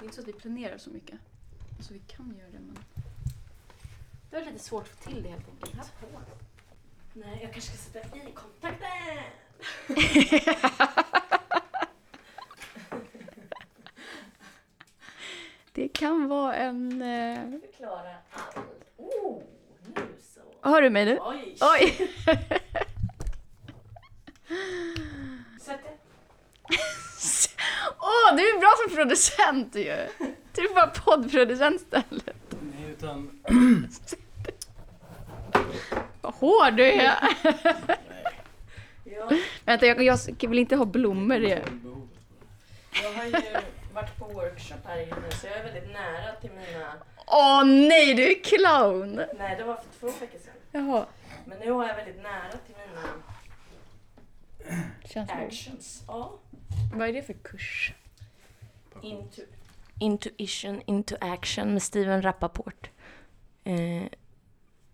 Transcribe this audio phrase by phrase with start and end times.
[0.00, 1.18] Det är inte så att vi planerar så mycket.
[1.76, 2.78] Alltså vi kan göra det men...
[4.30, 5.92] Det är lite svårt att få till det helt enkelt.
[7.12, 8.88] Nej, jag kanske ska sätta i kontakten.
[15.72, 17.02] Det kan vara en...
[17.02, 17.60] Eh...
[17.60, 18.84] Förklara allt.
[18.96, 19.42] Oh,
[19.94, 20.40] nu så.
[20.68, 21.18] Hör du mig nu?
[21.20, 21.56] Oj.
[21.60, 22.10] Oj!
[25.60, 25.98] Sätt dig.
[28.36, 30.08] Du är bra som producent ju!
[30.54, 32.36] Du är bara poddproducent istället.
[32.50, 33.40] Nej, utan...
[36.20, 37.14] Vad hård du är!
[39.04, 39.30] Ja,
[39.64, 41.62] Vänta, jag, jag vill inte ha blommor i.
[43.02, 43.32] jag har ju
[43.94, 46.92] varit på workshop här inne så jag är väldigt nära till mina...
[47.26, 49.14] Åh nej, du är clown!
[49.38, 50.54] Nej, det var för två veckor sedan.
[50.72, 51.06] Jaha.
[51.44, 53.08] Men nu har jag väldigt nära till mina
[55.04, 56.02] Känns actions.
[56.06, 56.38] Ja.
[56.94, 57.92] Vad är det för kurs?
[59.02, 59.42] Intu
[59.98, 62.90] Intuition into action med Steven Rappaport.
[63.64, 64.02] Eh,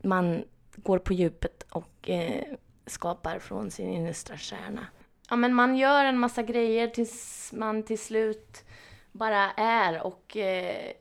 [0.03, 0.45] man
[0.77, 2.43] går på djupet och eh,
[2.87, 4.87] skapar från sin innersta kärna.
[5.31, 8.65] Ja, men man gör en massa grejer tills man till slut
[9.13, 10.93] bara är och eh,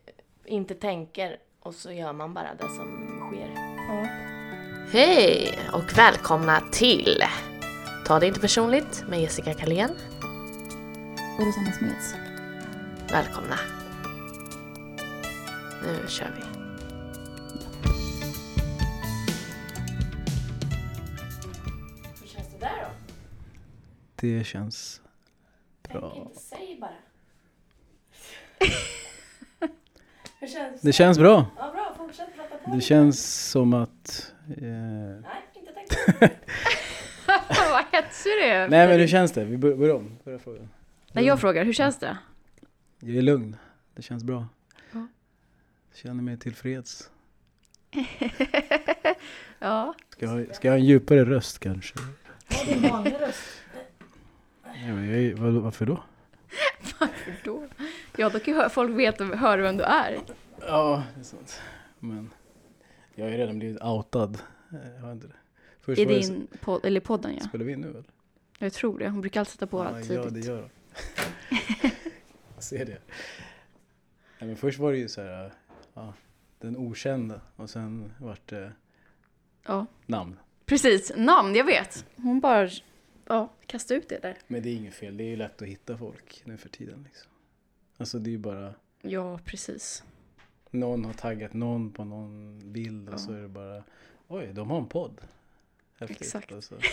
[0.46, 3.50] inte tänker och så gör man bara det som sker.
[3.88, 4.08] Ja.
[4.92, 7.24] Hej och välkomna till
[8.08, 9.92] Ta det inte personligt med Jessica Kalén.
[11.40, 12.25] Och Rosanna Smeds.
[13.12, 13.56] Välkomna.
[15.84, 16.42] Nu kör vi.
[22.22, 22.88] Hur känns det där då?
[24.16, 25.02] Det känns
[25.82, 26.14] Tänk bra.
[26.16, 26.92] inte, säg bara.
[30.40, 31.46] Hur känns Det känns bra.
[31.58, 31.94] Ja, bra.
[31.98, 32.76] Fortsätt prata på.
[32.76, 34.34] Det känns som att...
[34.58, 34.64] Eh...
[34.64, 35.22] Nej,
[35.56, 35.96] inte tänkt.
[37.72, 38.70] Vad hetsig du är!
[38.70, 39.46] Nej men hur känns det?
[39.46, 40.18] Vi bör- börjar om.
[40.24, 40.70] Förra frågan.
[41.12, 42.18] Nej, jag frågar, hur känns det?
[43.08, 43.56] Jag är lugn.
[43.94, 44.48] Det känns bra.
[44.92, 45.08] Ja.
[45.90, 47.10] Jag känner mig tillfreds.
[49.60, 49.96] ja.
[50.10, 52.00] Ska jag, ska jag ha en djupare röst kanske?
[52.50, 53.44] Ja, det är vanlig röst.
[54.64, 56.04] Ja, men jag är, varför då?
[57.00, 57.68] Varför då?
[58.18, 60.20] Ja, då kan ju folk veta höra vem du är.
[60.62, 61.62] Ja, det är sant.
[62.00, 62.30] Men
[63.16, 64.38] jag har ju redan blivit outad.
[64.72, 65.36] Eh, Har jag inte det?
[65.82, 67.48] Först I din podd, eller i podden ja.
[67.48, 68.04] Spelar vi in nu eller?
[68.60, 69.10] Jag tror det.
[69.10, 70.34] Hon brukar alltid sätta på ja, allt ja, tidigt.
[70.46, 71.92] det gör de.
[72.66, 73.02] ser det.
[74.40, 75.54] Nej, men först var det ju så här,
[75.94, 76.14] ja,
[76.60, 78.72] den okända och sen vart det
[79.66, 80.40] Ja, namn.
[80.66, 81.12] precis.
[81.16, 82.06] Namn, jag vet.
[82.16, 82.70] Hon bara
[83.26, 84.38] ja, kastade ut det där.
[84.48, 87.04] Men det är inget fel, det är ju lätt att hitta folk nu för tiden.
[87.04, 87.32] Liksom.
[87.98, 90.04] Alltså det är ju bara, Ja, precis.
[90.72, 93.18] någon har taggat någon på någon bild och Ja.
[93.18, 93.84] så är det bara,
[94.28, 95.22] oj, de har en podd.
[96.00, 96.22] Häftigt.
[96.22, 96.52] Exakt.
[96.52, 96.76] Alltså.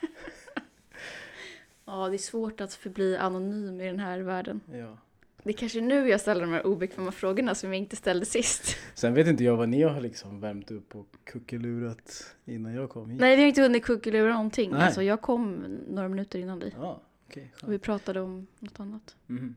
[1.84, 4.60] Ja, det är svårt att förbli anonym i den här världen.
[4.72, 4.98] Ja.
[5.42, 8.76] Det är kanske nu jag ställer de här obekväma frågorna som jag inte ställde sist.
[8.94, 13.10] Sen vet inte jag vad ni har liksom värmt upp och kuckelurat innan jag kom
[13.10, 13.20] hit.
[13.20, 14.70] Nej, vi har inte hunnit kuckelura någonting.
[14.70, 14.82] Nej.
[14.82, 15.54] Alltså, jag kom
[15.88, 16.74] några minuter innan dig.
[16.76, 17.52] Ja, okej.
[17.62, 19.16] Och vi pratade om något annat.
[19.26, 19.54] Mhm.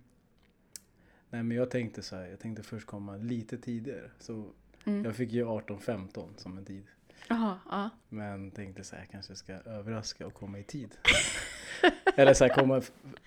[1.30, 4.12] Nej men jag tänkte så här, jag tänkte först komma lite tidigare.
[4.20, 4.46] Så
[4.86, 5.06] Mm.
[5.06, 6.84] jag fick ju 18.15 som en tid.
[7.28, 7.90] Jaha, ja.
[8.10, 10.96] Men tänkte så här, jag kanske ska överraska och komma i tid.
[12.16, 12.82] Eller så här, komma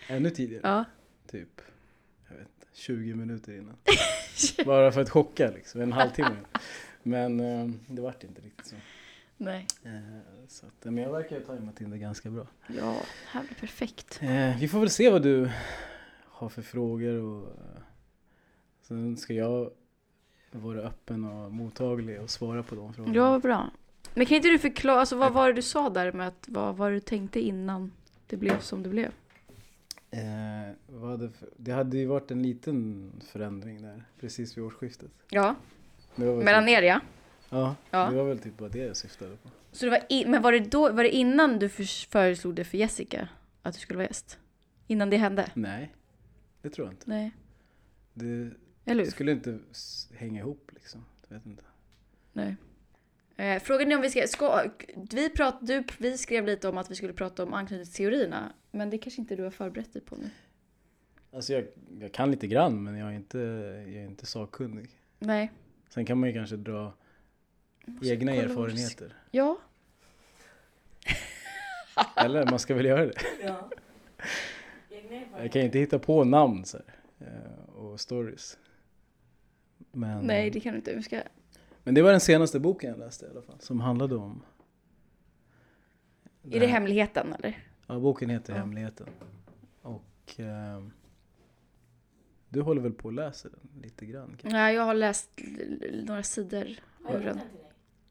[0.08, 0.60] ännu tidigare.
[0.64, 0.84] Ja.
[1.30, 1.60] Typ,
[2.74, 3.76] 20 minuter innan.
[4.66, 6.36] Bara för att chocka liksom, en halvtimme.
[7.02, 8.76] Men eh, det vart inte riktigt så.
[9.36, 9.66] Nej.
[9.84, 10.00] Eh,
[10.48, 12.46] så att, men jag verkar ju tajmat in det ganska bra.
[12.66, 14.18] Ja, det här blir perfekt.
[14.22, 15.50] Eh, vi får väl se vad du
[16.24, 17.82] har för frågor och eh,
[18.82, 19.70] sen ska jag
[20.50, 23.16] vara öppen och mottaglig och svara på de frågorna.
[23.16, 23.70] Ja, vad bra.
[24.14, 26.76] Men kan inte du förklara, alltså vad var det du sa där med att vad
[26.76, 27.92] var det du tänkte innan
[28.26, 29.12] det blev som det blev?
[30.18, 35.10] Eh, vad hade för, det hade ju varit en liten förändring där precis vid årsskiftet.
[35.30, 35.54] Ja,
[36.16, 37.00] Det väl mellan typ, er ja.
[37.50, 38.10] Ja, Ja.
[38.10, 39.48] det var väl typ bara det jag syftade på.
[39.72, 42.78] Så det var i, men var det, då, var det innan du föreslog det för
[42.78, 43.28] Jessica
[43.62, 44.38] att du skulle vara gäst?
[44.86, 45.50] Innan det hände?
[45.54, 45.94] Nej,
[46.62, 47.04] det tror jag inte.
[47.10, 47.32] Nej,
[48.14, 48.54] Det
[48.84, 49.04] hur?
[49.10, 49.58] skulle inte
[50.14, 51.04] hänga ihop liksom.
[51.28, 51.62] Jag vet inte.
[52.32, 52.56] Nej.
[53.36, 54.70] Eh, frågan är om vi ska, ska
[55.10, 58.98] vi, prat, du, vi skrev lite om att vi skulle prata om anknytningsteorierna, men det
[58.98, 60.30] kanske inte du har förberett dig på nu.
[61.32, 61.64] Alltså jag,
[62.00, 63.38] jag kan lite grann men jag är inte,
[63.86, 64.90] jag är inte sakkunnig.
[65.18, 65.50] Nej.
[65.88, 66.92] Sen kan man ju kanske dra
[68.02, 69.16] egna erfarenheter.
[69.30, 69.58] Ja,
[72.16, 73.14] Eller man ska väl göra det.
[73.42, 73.70] Ja.
[75.38, 76.94] Jag kan ju inte hitta på namn så här,
[77.26, 78.58] eh, och stories.
[79.92, 80.94] Men, nej det kan du inte.
[80.94, 81.22] Vi ska,
[81.84, 83.60] men det var den senaste boken jag läste i alla fall.
[83.60, 84.42] Som handlade om...
[86.50, 87.58] är det hemligheten eller?
[87.86, 88.58] Ja, boken heter Ja.
[88.58, 89.06] Hemligheten.
[89.82, 90.40] Och...
[90.40, 90.82] Eh,
[92.48, 94.26] Du håller väl på att läsa den lite grann?
[94.28, 94.48] kanske?
[94.48, 95.30] Nej, jag har läst
[96.04, 96.66] några sidor
[97.04, 97.36] Har ur jag den.
[97.36, 97.70] den till dig?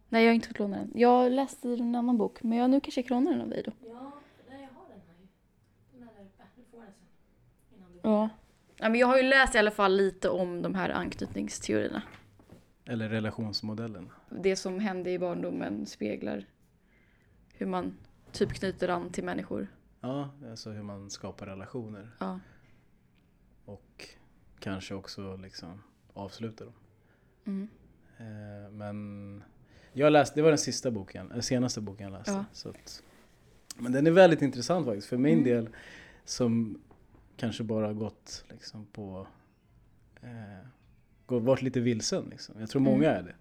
[0.09, 0.91] Nej, jag har inte fått låna den.
[0.95, 3.49] Jag läste i en annan bok, men jag, nu kanske jag kan låna den av
[3.49, 3.71] dig då.
[3.87, 4.11] Ja,
[4.49, 5.99] nej, jag har den här ju.
[5.99, 6.07] Den.
[6.55, 7.99] Du får den sen.
[8.11, 8.29] Ja.
[8.77, 12.01] ja men jag har ju läst i alla fall lite om de här anknytningsteorierna.
[12.85, 14.09] Eller relationsmodellen?
[14.29, 16.45] Det som hände i barndomen speglar
[17.53, 17.97] hur man
[18.31, 19.67] typ knyter an till människor.
[20.01, 22.39] Ja, alltså hur man skapar relationer Ja.
[23.65, 24.07] och
[24.59, 25.83] kanske också liksom
[26.13, 26.73] avslutar dem.
[27.45, 27.67] Mm.
[28.17, 29.43] Eh, men
[29.93, 32.31] jag läste, det var den sista boken, eller senaste boken jag läste.
[32.31, 32.45] Ja.
[32.53, 33.03] Så att,
[33.77, 35.07] men den är väldigt intressant faktiskt.
[35.07, 35.43] För min Mm.
[35.43, 35.69] del
[36.25, 36.81] som
[37.37, 39.27] kanske bara gått liksom på,
[40.21, 40.67] eh,
[41.33, 42.55] gått, varit lite vilsen liksom.
[42.59, 42.93] Jag tror Mm.
[42.93, 43.35] många är det.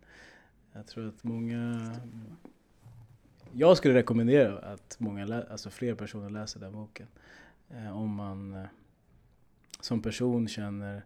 [0.73, 1.93] Jag tror att många,
[3.53, 7.07] jag skulle rekommendera att många, alltså fler personer läser den boken.
[7.71, 8.65] Eh, om man eh,
[9.81, 11.03] som person känner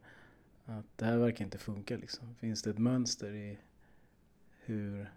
[0.65, 2.35] att det här verkar inte funka liksom.
[2.35, 3.59] Finns det ett mönster i
[4.65, 5.11] hur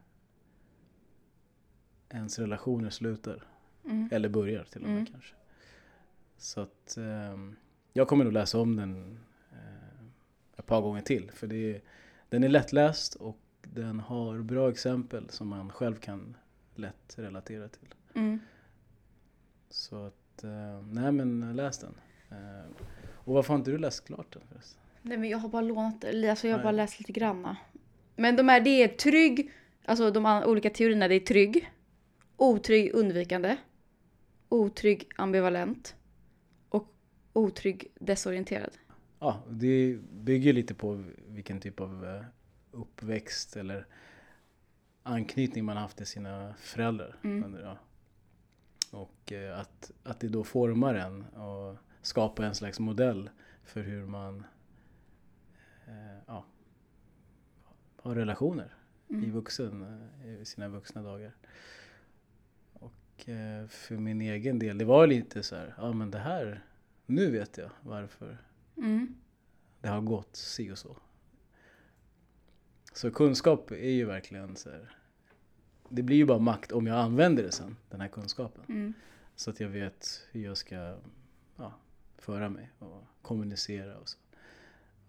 [2.09, 3.43] ens relationer slutar?
[3.85, 4.09] Mm.
[4.11, 5.05] Eller börjar till och med Mm.
[5.05, 5.35] kanske.
[6.37, 7.55] Så att ehm,
[7.93, 9.19] jag kommer nog läsa om den
[9.51, 9.88] eh,
[10.59, 11.31] ett par gånger till.
[11.31, 11.81] För det är,
[12.29, 16.37] den är lättläst och den har bra exempel som man själv kan
[16.75, 17.93] lätt relatera till.
[18.15, 18.39] Mm.
[19.69, 21.95] Så att, eh, nej men läs den.
[22.29, 22.65] Eh,
[23.07, 24.81] och varför har inte du läst klart den förresten?
[25.01, 27.57] Nej men jag har bara lånat, alltså jag har bara läst lite granna.
[28.15, 29.51] Men de här, det är trygg,
[29.85, 31.71] alltså de olika teorierna, det är trygg,
[32.37, 33.57] otrygg undvikande,
[34.49, 35.95] otrygg ambivalent
[36.69, 36.93] och
[37.33, 38.71] otrygg desorienterad.
[39.19, 42.23] Ja, det bygger lite på vilken typ av eh,
[42.71, 43.85] uppväxt eller
[45.03, 47.15] anknytning man haft till sina föräldrar.
[47.23, 47.55] Mm.
[47.61, 47.77] Ja.
[48.91, 53.29] Och eh, att, att det då formar en och skapar en slags modell
[53.63, 54.43] för hur man
[55.87, 56.45] eh, ja,
[57.95, 58.73] har relationer
[59.07, 59.31] i, Mm.
[59.31, 59.81] vuxen,
[60.23, 61.31] eh, i sina vuxna dagar.
[62.73, 62.93] Och
[63.67, 66.63] för min egen del, det var lite så här, ja men det här,
[67.05, 68.37] nu vet jag varför
[68.79, 69.15] Mm.
[69.81, 70.97] det har gått si och så.
[72.93, 74.95] Så kunskap är ju verkligen så här,
[75.89, 78.63] det blir ju bara makt om jag använder det sen, den här kunskapen.
[78.69, 78.93] Mm.
[79.35, 80.97] Så att jag vet hur jag ska
[81.55, 81.73] ja,
[82.17, 84.17] föra mig och kommunicera och så.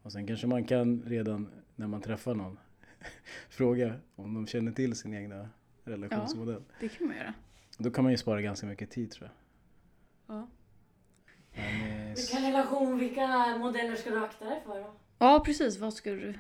[0.03, 2.59] Och sen kanske man kan redan när man träffar någon
[3.49, 5.49] fråga om de känner till sin egna
[5.85, 6.63] relationsmodell.
[6.81, 7.35] Det kan man göra.
[7.79, 9.31] Då kan man ju spara ganska mycket tid tror
[10.27, 10.37] jag.
[10.37, 10.49] Ja.
[11.61, 14.95] Men, Vilken relation, vilka modeller ska du akta dig för då?
[15.19, 15.79] ja, precis.
[15.79, 16.35] Vad ska du...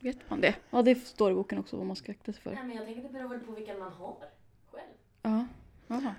[0.00, 0.54] Vet man det?
[0.70, 2.50] Ja, det står i boken också vad man ska akta sig för.
[2.50, 4.16] Nej men jag tänker det beror väl på vilken man har
[4.70, 4.84] själv.
[5.22, 5.46] Ja.
[5.86, 6.14] Jaha.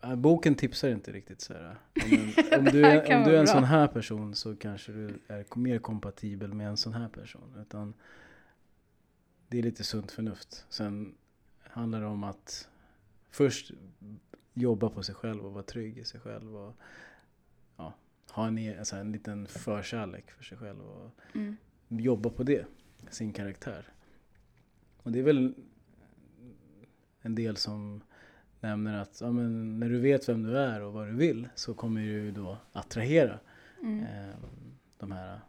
[0.00, 1.76] Ja, Boken tipsar inte riktigt så här.
[2.04, 3.54] Om, en, om du är, om du är en bra.
[3.54, 7.56] sån här person så kanske du är mer kompatibel med en sån här person.
[7.60, 7.94] Utan
[9.48, 10.66] det är lite sunt förnuft.
[10.68, 11.14] Sen
[11.62, 12.68] handlar det om att
[13.30, 13.72] först
[14.54, 16.56] jobba på sig själv och vara trygg i sig själv.
[16.56, 16.74] Och
[17.76, 17.94] ja,
[18.30, 20.80] ha en, e- alltså en liten förkärlek för sig själv.
[20.80, 21.56] Och Mm.
[21.88, 22.66] jobba på det,
[23.10, 23.88] sin karaktär.
[25.02, 25.54] Och det är väl
[27.20, 28.00] en del som
[28.60, 31.74] nämner att ja, men när du vet vem du är och vad du vill så
[31.74, 33.38] kommer du då attrahera
[33.82, 34.00] Mm.
[34.04, 34.34] eh,
[34.98, 35.40] de här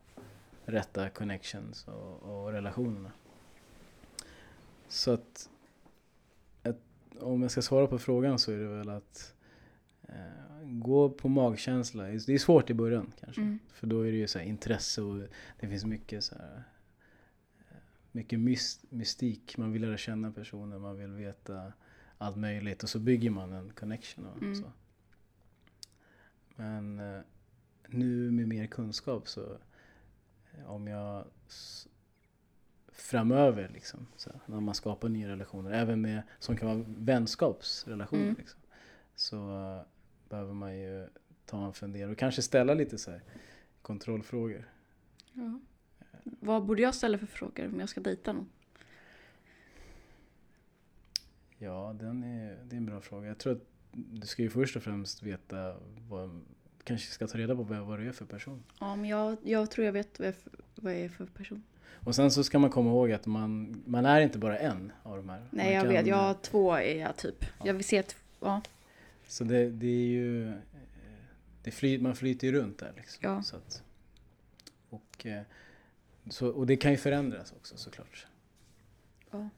[0.66, 3.12] rätta connections och, och relationerna.
[4.88, 5.50] Så att,
[7.20, 9.36] om jag ska svara på frågan så är det väl att
[10.02, 10.16] eh,
[10.64, 12.04] gå på magkänsla.
[12.04, 13.42] Det är svårt i början kanske.
[13.42, 13.60] Mm.
[13.74, 15.28] För då är det ju så här intresse och
[15.60, 16.64] det finns mycket så här
[17.70, 17.78] eh,
[18.12, 19.58] mycket mys- mystik.
[19.58, 21.74] Man vill lära känna personen, man vill veta
[22.18, 24.56] allt möjligt och så bygger man en connection och Mm.
[24.56, 24.72] så.
[26.56, 27.22] Men eh,
[27.88, 29.58] nu med mer kunskap så
[30.54, 31.26] eh, om jag
[32.94, 38.24] framöver liksom, så här, när man skapar nya relationer, även med som kan vara vänskapsrelationer
[38.24, 38.36] Mm.
[38.38, 38.60] liksom,
[39.16, 39.82] så eh,
[40.30, 41.08] behöver man ju
[41.46, 43.22] ta en funderare och kanske ställa lite så här
[43.82, 44.70] kontrollfrågor.
[45.34, 45.60] Ja.
[46.24, 48.50] Vad borde jag ställa för frågor om jag ska dejta någon?
[51.58, 53.28] Ja, den är, det är en bra fråga.
[53.28, 55.76] Jag tror att du ska ju först och främst veta
[56.10, 56.42] vad,
[56.84, 58.64] kanske ska ta reda på vad, vad du är för person.
[58.80, 60.36] Ja, men jag, jag tror jag vet vad jag,
[60.76, 61.64] vad jag är för person.
[61.94, 65.18] Och sen så ska man komma ihåg att man, man är inte bara en av
[65.18, 65.48] de här.
[65.52, 66.08] Nej, Man jag kan- vet.
[66.08, 67.46] Jag har två är jag typ.
[67.60, 67.66] Ja.
[67.68, 68.16] Jag vill se ett...
[68.40, 68.62] Ja.
[69.28, 70.54] Så det, det är ju,
[71.64, 73.18] det fly, man flyter ju runt där liksom.
[73.22, 73.44] Ja.
[73.44, 73.84] Så att,
[74.90, 75.42] och, eh,
[76.30, 78.28] så, och det kan ju förändras också såklart.
[79.32, 79.50] Ja.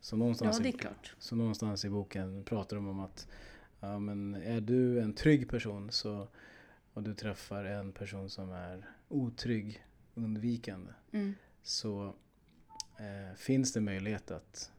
[0.00, 1.14] Så någonstans, ja, det i, är klart.
[1.18, 3.28] så någonstans i boken pratar de om att
[3.80, 6.28] ja, men är du en trygg person så
[6.92, 11.34] och du träffar en person som är otrygg, undvikande Mm.
[11.64, 12.14] Så
[12.98, 14.72] eh, finns det möjlighet att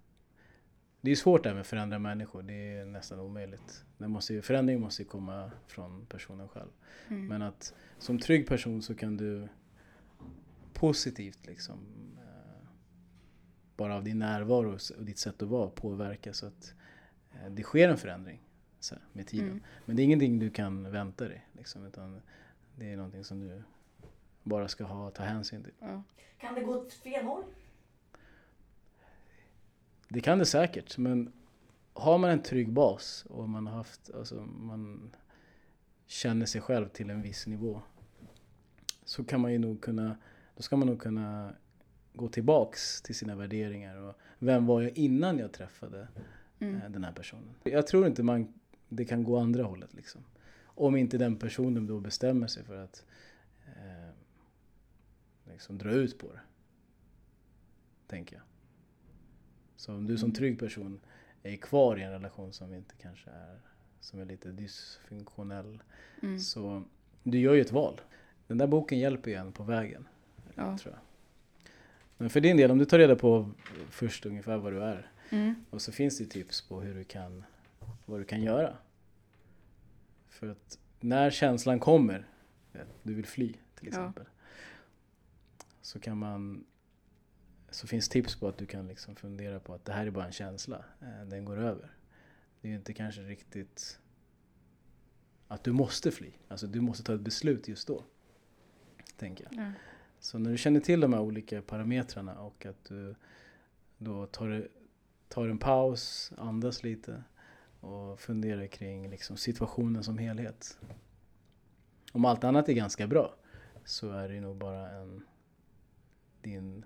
[1.02, 3.86] det är svårt det här med att förändra människor, det är nästan omöjligt.
[3.98, 6.70] Det måste ju, förändring måste ju komma från personen själv.
[7.08, 7.28] Mm.
[7.28, 9.48] Men att som trygg person så kan du
[10.74, 11.80] positivt liksom
[12.18, 12.68] eh,
[13.78, 16.74] bara av din närvaro och ditt sätt att vara påverka så att
[17.32, 18.42] eh, det sker en förändring
[18.92, 19.48] här, med tiden.
[19.48, 19.64] Mm.
[19.86, 22.22] Men det är ingenting du kan vänta dig liksom, utan
[22.76, 23.64] det är någonting som du
[24.46, 25.74] bara ska ha, ta hänsyn till.
[25.80, 26.04] Ja.
[26.38, 27.44] Kan det gå åt fel håll?
[30.10, 31.32] Det kan det säkert, men
[31.94, 35.12] har man en trygg bas och man har haft, alltså man
[36.06, 37.82] känner sig själv till en viss nivå
[39.04, 40.18] så kan man ju nog kunna,
[40.56, 41.54] då ska man nog kunna
[42.14, 46.08] gå tillbaks till sina värderingar och vem var jag innan jag träffade
[46.60, 46.82] Mm.
[46.82, 47.56] eh, den här personen.
[47.64, 48.54] Jag tror inte man,
[48.90, 50.22] det kan gå andra hållet liksom.
[50.64, 53.06] Om inte den personen då bestämmer sig för att
[53.66, 54.10] eh,
[55.52, 56.40] liksom dra ut på det.
[58.08, 58.44] Tänker jag.
[59.76, 60.36] Så om du som Mm.
[60.36, 61.00] trygg person
[61.44, 63.60] är kvar i en relation som inte kanske är,
[64.00, 65.84] som är lite dysfunktionell.
[66.22, 66.40] Mm.
[66.40, 66.84] Så
[67.24, 68.02] du gör ju ett val.
[68.48, 70.08] Den där boken hjälper ju en på vägen.
[70.56, 70.78] Ja.
[70.78, 71.02] Tror jag.
[72.18, 73.52] Men för din del, om du tar reda på
[73.90, 75.12] först ungefär vad du är.
[75.30, 75.56] Mm.
[75.70, 77.44] Och så finns det tips på hur du kan,
[78.06, 78.78] vad du kan göra.
[80.28, 82.28] För att när känslan kommer,
[83.04, 84.14] du vill fly till Ja.
[85.86, 86.66] Så kan man,
[87.70, 90.26] så finns tips på att du kan liksom fundera på att det här är bara
[90.26, 91.92] en känsla, eh, den går över.
[92.62, 94.00] Det är ju inte kanske riktigt
[95.48, 98.04] att du måste fly, alltså du måste ta ett beslut just då.
[99.18, 99.66] Tänker jag.
[99.66, 99.72] Ja.
[100.20, 103.16] Så när du känner till de här olika parametrarna och att du
[103.98, 104.68] då tar,
[105.28, 107.24] tar en paus, andas lite
[107.80, 110.80] och funderar kring liksom situationen som helhet.
[112.12, 113.36] Om allt annat är ganska bra
[113.84, 115.26] så är det nog bara en
[116.46, 116.86] din,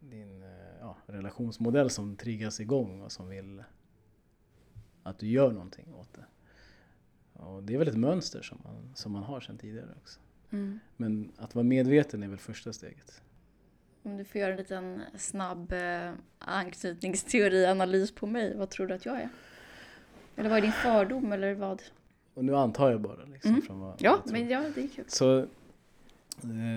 [0.00, 0.48] din eh,
[0.80, 3.62] ja, relationsmodell som triggas igång och som vill
[5.02, 6.24] att du gör någonting åt det.
[7.32, 10.20] Och det är väl ett mönster som man, som man har sedan tidigare också.
[10.50, 10.78] Mm.
[10.96, 13.22] Men att vara medveten är väl första steget.
[14.02, 19.06] Om du får göra en liten snabb eh, anknytningsteorianalys på mig, vad tror du att
[19.06, 19.28] jag är?
[20.36, 21.82] Eller vad är din fördom eller vad?
[22.34, 23.62] Och nu antar jag bara liksom Mm.
[23.62, 25.04] från vad Ja, men ja, det är kul.
[25.08, 25.46] Så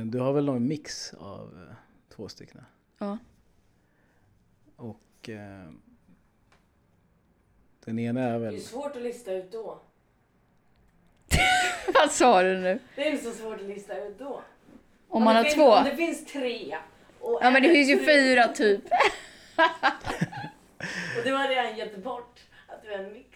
[0.05, 1.75] du har väl någon mix av eh,
[2.15, 2.65] två stycken?
[2.97, 3.17] Ja.
[4.75, 5.69] Och eh,
[7.85, 8.55] den ena är Det väl...
[8.55, 9.79] är svårt att lista ut då.
[11.93, 12.79] Vad sa du nu?
[12.95, 14.41] Det är inte så svårt att lista ut då.
[15.07, 15.71] Om man det har finns, två?
[15.71, 16.77] Om det finns tre.
[17.19, 18.83] Och Ja men det finns ju fyra typ.
[21.17, 23.30] Och du har redan gett bort att du är en mix.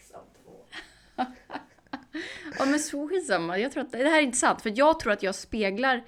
[2.59, 3.57] Ja men så skitsamma.
[3.57, 4.61] Jag tror att det här är inte sant.
[4.61, 6.03] För jag tror att jag speglar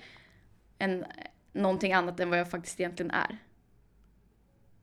[0.78, 1.06] en,
[1.54, 3.38] någonting annat än vad jag faktiskt egentligen är.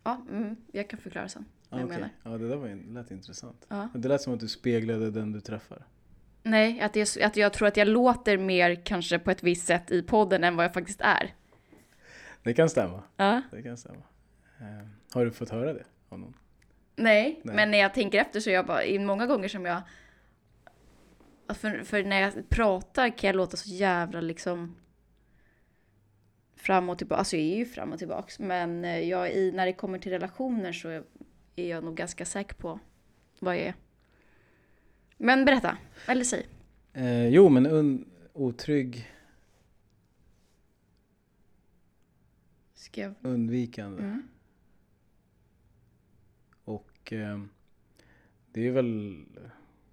[0.04, 1.98] Ja, mm, jag kan förklara sen vad jag okej.
[1.98, 2.10] menar.
[2.22, 3.66] Ja, det där var lät intressant.
[3.68, 3.88] Ja.
[3.94, 5.86] Det lät som att du speglade den du träffar.
[6.42, 9.90] Nej, att jag, att jag tror att jag låter mer kanske på ett visst sätt
[9.90, 11.34] i podden än vad jag faktiskt är.
[12.42, 13.02] Det kan stämma.
[13.16, 13.42] Ja.
[13.50, 14.02] Det kan stämma.
[14.60, 16.34] Eh, har du fått höra det av någon?
[16.96, 17.56] Nej, Nej.
[17.56, 19.82] men när jag tänker efter så är jag bara, många gånger som jag...
[21.48, 24.76] För, för när jag pratar kan jag låta så jävla liksom
[26.56, 27.18] fram och tillbaka.
[27.18, 28.38] Alltså jag är ju fram och tillbaks.
[28.38, 31.04] Men eh, jag, i, när det kommer till relationer så är
[31.56, 32.80] är jag nog ganska säker på
[33.38, 33.74] vad jag är.
[35.16, 36.48] Men berätta, eller säg.
[36.92, 39.10] Eh, jo, men un, otrygg,
[42.74, 43.14] Ska jag...
[43.22, 44.02] undvikande.
[44.02, 44.28] Mm.
[46.64, 47.42] Och eh,
[48.52, 49.24] det är väl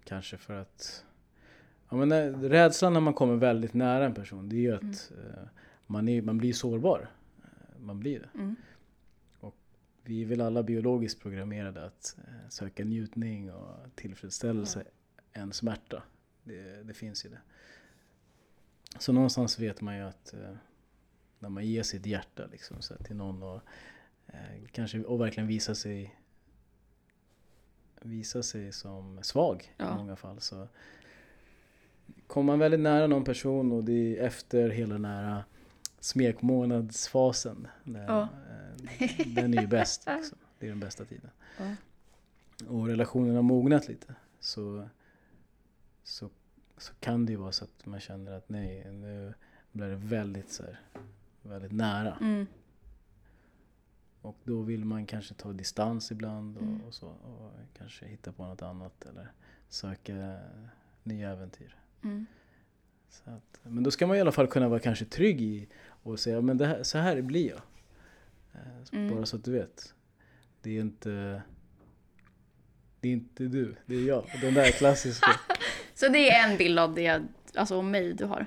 [0.04, 1.04] kanske för att
[1.92, 5.10] ja, men när, rädslan när man kommer väldigt nära en person det är ju att
[5.10, 5.42] eh,
[5.86, 7.10] man, är, man blir sårbar.
[7.42, 8.28] Eh, Man blir det.
[8.38, 8.56] Mm.
[10.04, 14.84] Vi är väl alla biologiskt programmerade att eh, söka njutning och tillfredsställelse
[15.32, 16.02] än smärta.
[16.44, 17.40] Det, det finns ju det.
[18.98, 20.54] Så någonstans vet man ju att eh,
[21.38, 23.60] när man ger sitt hjärta liksom, så till någon och
[24.26, 26.18] eh, kanske och verkligen visa sig
[28.00, 29.94] visa sig som svag Ja.
[29.94, 30.68] i många fall så
[32.26, 35.44] kommer man väldigt nära någon person och det är efter hela den här
[36.00, 37.66] smekmånadsfasen.
[37.84, 38.22] Där, Ja.
[38.22, 40.06] eh, Den är ju bäst.
[40.16, 40.38] Liksom.
[40.58, 41.30] Det är den bästa tiden.
[41.58, 41.74] Ja.
[42.68, 44.88] Och relationen har mognat lite så,
[46.02, 46.30] så,
[46.76, 49.34] så kan det ju vara så att man känner att nej, nu
[49.72, 50.80] blir det väldigt, så här,
[51.42, 52.16] väldigt nära.
[52.20, 52.46] Mm.
[54.22, 56.80] Och då vill man kanske ta distans ibland och, Mm.
[56.82, 57.06] och så.
[57.08, 59.32] Och kanske hitta på något annat eller
[59.68, 60.38] söka
[61.02, 61.76] nya äventyr.
[62.04, 62.26] Mm.
[63.24, 65.68] Att, men då ska man i alla fall kunna vara kanske trygg i
[66.02, 67.60] och säga men det här, så här blir jag.
[68.52, 68.60] Eh,
[68.92, 69.14] Mm.
[69.14, 69.94] Bara så att du vet.
[70.62, 71.42] Det är inte
[73.00, 74.24] det är inte du, det är jag.
[74.40, 75.30] Den där klassiska.
[75.94, 77.22] Så det är en bild av det,
[77.54, 78.46] alltså om mig du har.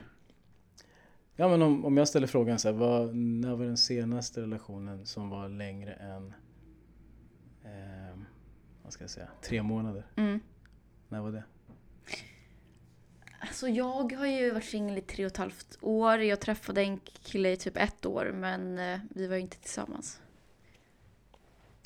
[1.36, 5.06] Ja men om, om jag ställer frågan så här, vad, när var den senaste relationen
[5.06, 6.34] som var längre än
[7.64, 8.18] eh,
[8.84, 10.06] vad ska jag säga, tre månader?
[10.16, 10.40] Mm.
[11.10, 11.44] När var det?
[13.48, 16.18] Alltså jag har ju varit singel i tre och ett halvt år.
[16.18, 20.22] Jag träffade en kille i typ ett år men eh, vi var ju inte tillsammans.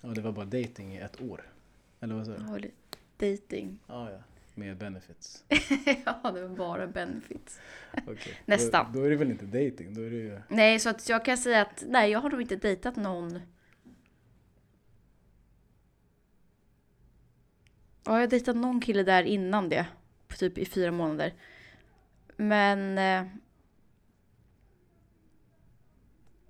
[0.01, 1.51] Ja det var bara dating i ett år.
[1.99, 2.71] Eller vad sa du?
[3.19, 3.79] dating.
[3.87, 4.17] Ja, ja.
[4.55, 5.43] Med benefits.
[6.05, 7.59] ja, det var bara benefits.
[8.07, 8.41] Okej.
[8.45, 8.93] Nästan.
[8.93, 10.41] Då, då är det väl inte dating, då är det ju...
[10.47, 13.39] Nej, så att jag kan säga att nej, jag har nog inte dejtat någon.
[18.03, 19.87] Ja, jag har dejtat någon kille där innan det.
[20.29, 21.33] På Typ i fyra månader.
[22.37, 22.97] Men...
[22.97, 23.31] Eh,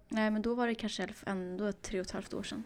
[0.09, 2.63] nej, men då var det kanske ändå tre och ett halvt år sedan.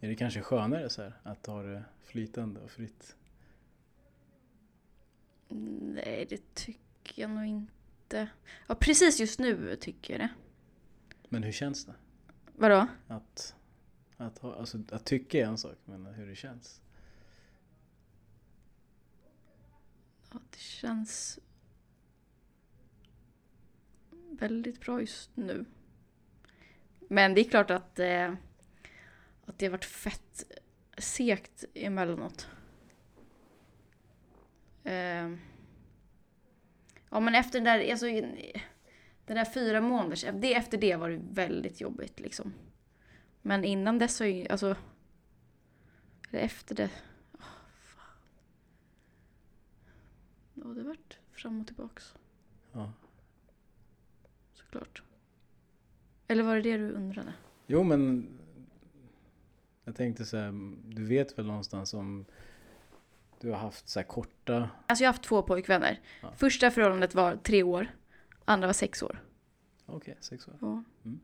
[0.00, 3.16] Är det kanske skönare så här, att ha det flytande och fritt?
[5.48, 8.28] Nej, det tycker jag nog inte.
[8.66, 10.28] Ja, precis just nu tycker jag det.
[11.28, 11.94] Men hur känns det?
[12.56, 12.86] Vadå?
[13.08, 13.56] Att,
[14.16, 16.80] att, ha, alltså, att tycka är en sak, men hur det känns?
[20.34, 21.38] Ja, det känns
[24.30, 25.64] väldigt bra just nu.
[27.08, 28.32] Men det är klart att, eh,
[29.44, 30.44] att det har varit fett
[30.98, 32.48] segt emellanåt.
[34.84, 35.30] Eh,
[37.10, 38.06] ja men efter den där, alltså,
[39.26, 42.54] den där fyra månaders, det, efter det var det väldigt jobbigt liksom.
[43.42, 44.76] Men innan dess har ju, alltså,
[46.30, 46.90] eller efter det,
[50.64, 52.14] Ja, det har varit fram och tillbaks.
[52.72, 52.92] Ja.
[54.52, 55.02] Såklart.
[56.28, 57.32] Eller var det det du undrade?
[57.66, 58.28] Jo men
[59.84, 60.52] jag tänkte så här,
[60.94, 62.24] du vet väl någonstans om
[63.40, 66.00] du har haft så här korta, Alltså jag har haft två pojkvänner.
[66.22, 66.32] Ja.
[66.36, 67.86] Första förhållandet var tre år.
[68.44, 69.22] Andra var sex år.
[69.86, 70.54] okej sex år.
[70.60, 70.82] Ja.
[71.04, 71.20] Mm.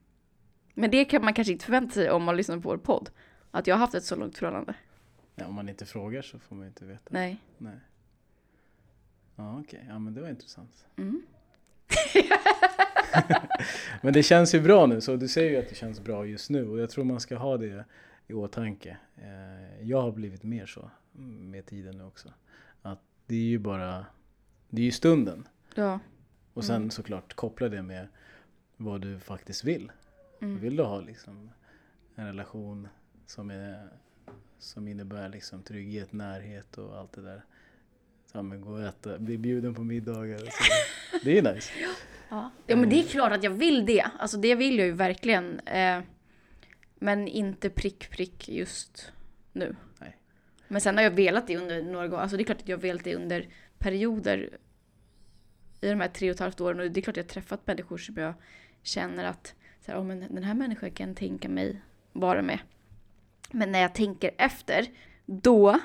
[0.74, 3.10] Men det kan man kanske inte förvänta sig om man lyssnar på vår podd.
[3.50, 4.74] Att jag har haft ett så långt förhållande.
[5.34, 7.08] Ja, om man inte frågar så får man inte veta.
[7.10, 7.42] Nej.
[7.58, 7.80] Nej.
[9.40, 10.86] Ja okej, ja men det var intressant.
[10.96, 11.22] Mm.
[14.02, 16.50] Men det känns ju bra nu, så du säger ju att det känns bra just
[16.50, 17.84] nu och jag tror man ska ha det
[18.26, 18.96] i åtanke.
[19.16, 20.90] Eh, Jag har blivit mer så
[21.40, 22.28] med tiden nu också.
[22.82, 24.06] Att det är ju bara,
[24.68, 25.48] det är ju stunden.
[25.74, 25.98] Ja.
[26.54, 26.90] Och sen Mm.
[26.90, 28.08] såklart koppla det med
[28.76, 29.92] vad du faktiskt vill.
[30.40, 30.58] Mm.
[30.60, 31.50] Vill du ha liksom
[32.14, 32.88] en relation
[33.26, 33.88] som, är,
[34.58, 37.44] som innebär liksom trygghet, närhet och allt det där.
[38.32, 40.64] Ja men gå och äta, bli bjuden på middagar och så.
[41.24, 41.72] Det är nice.
[42.30, 42.50] Ja.
[42.66, 44.06] ja men det är klart att jag vill det.
[44.18, 45.60] Alltså det vill jag ju verkligen.
[45.60, 46.00] Eh,
[46.98, 49.12] men inte prick prick just
[49.52, 49.76] nu.
[49.98, 50.16] Nej.
[50.68, 52.22] Men sen har jag velat det under några gånger.
[52.22, 54.58] Alltså det är klart att jag har velat det under perioder
[55.80, 56.80] i de här tre och ett halvt åren.
[56.80, 58.34] Och det är klart att jag har träffat människor som jag
[58.82, 61.80] känner att så här, oh, men den här människan kan tänka mig
[62.12, 62.58] vara med.
[63.50, 64.86] Men när jag tänker efter,
[65.26, 65.80] då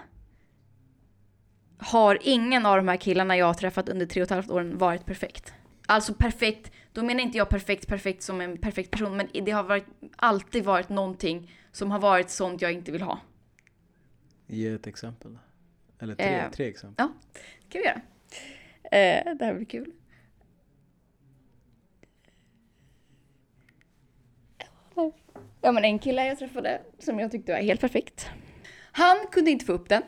[1.77, 4.77] har ingen av de här killarna jag har träffat under tre och ett halvt åren
[4.77, 5.53] varit perfekt.
[5.87, 9.63] Alltså perfekt, då menar inte jag perfekt, perfekt som en perfekt person, men det har
[9.63, 9.85] varit,
[10.15, 13.19] alltid varit någonting som har varit sånt jag inte vill ha.
[14.47, 15.37] Ge ett exempel.
[15.99, 17.07] Eller tre, Eh, tre exempel.
[17.69, 18.01] kan vi göra.
[18.83, 19.91] Eh, det här blir kul.
[25.61, 28.29] Ja men en kille jag träffade som jag tyckte var helt perfekt.
[28.91, 30.03] Han kunde inte få upp den.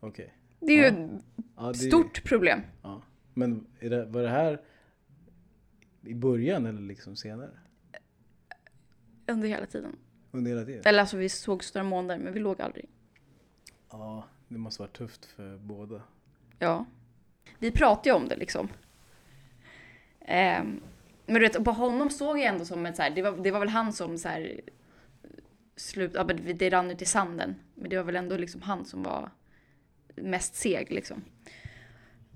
[0.00, 0.32] Okej.
[0.60, 0.88] Det är ju Ja.
[0.88, 1.22] ett
[1.56, 2.60] Ja, det- stort problem.
[2.82, 3.02] Ja.
[3.34, 4.60] Men är det, var det här
[6.02, 7.50] i början eller liksom senare?
[9.26, 9.96] Under hela tiden.
[10.30, 10.82] Under hela tiden?
[10.84, 12.88] Eller alltså vi sågs några månader men vi låg aldrig.
[13.90, 16.02] Ja, det måste vara tufft för båda.
[16.58, 16.86] Ja.
[17.58, 18.68] Vi pratade ju om det liksom.
[20.20, 20.80] Ehm,
[21.26, 23.50] men du vet, på honom såg jag ändå som ett så här, det var, det
[23.50, 24.60] var väl han som så här
[25.76, 27.54] slut, ja, men det rann ut i sanden.
[27.74, 29.30] Men det var väl ändå liksom han som var
[30.16, 31.24] mest seg liksom.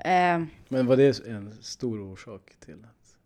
[0.05, 3.17] Ehm, Men var det en stor orsak till att...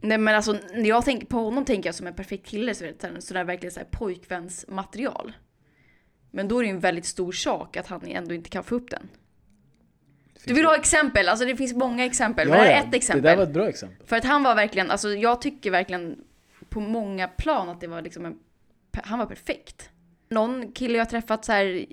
[0.00, 2.84] nej men alltså när jag tänker på honom tänker jag som en perfekt kille, så
[2.84, 5.32] vet, så där verkligen så här pojkvänsmaterial.
[6.30, 8.74] Men då är det ju en väldigt stor sak att han ändå inte kan få
[8.74, 9.08] upp den.
[10.44, 11.28] Du vill ha exempel?
[11.28, 12.48] Alltså det finns många exempel.
[12.48, 13.22] men det är ett exempel.
[13.22, 14.06] Det där var ett bra exempel.
[14.06, 16.24] För att han var verkligen, alltså jag tycker verkligen
[16.68, 18.38] på många plan att det var liksom en,
[18.92, 19.90] han var perfekt.
[20.34, 21.86] Någon kille jag träffat så här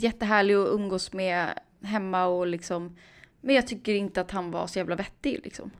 [0.00, 2.96] jättehärlig att umgås med hemma och liksom
[3.40, 5.70] Men jag tycker inte att han var så jävla vettig liksom.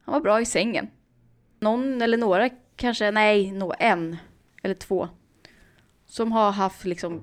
[0.00, 0.90] Han var bra i sängen.
[1.60, 4.16] Någon eller några kanske, nej, nå en
[4.62, 5.08] eller två.
[6.06, 7.22] Som har haft liksom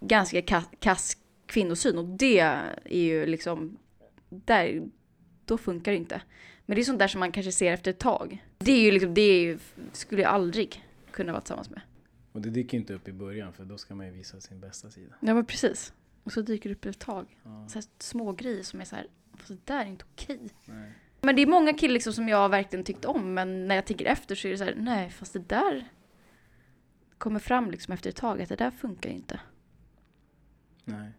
[0.00, 0.42] ganska
[0.80, 3.76] kass kvinnosyn och det är ju liksom,
[4.28, 4.82] där,
[5.44, 6.22] då funkar det inte.
[6.66, 8.44] Men det är sånt där som man kanske ser efter ett tag.
[8.58, 9.58] Det är ju liksom, det är ju,
[9.92, 11.80] skulle jag aldrig kunna vara tillsammans med.
[12.32, 14.90] Och det dyker inte upp i början för då ska man ju visa sin bästa
[14.90, 15.14] sida.
[15.20, 15.92] Ja men precis.
[16.24, 17.38] Och så dyker det upp ett tag.
[17.42, 20.40] Ja, Så här små grejer som är så här, fast det där är inte okej.
[20.64, 20.92] nej.
[21.20, 24.04] Men det är många killar liksom som jag verkligen tyckt om, men när jag tänker
[24.06, 25.88] efter så är det så här, nej fast det där
[27.18, 29.40] kommer fram liksom efter ett tag att det där funkar ju inte.
[30.84, 31.12] nej.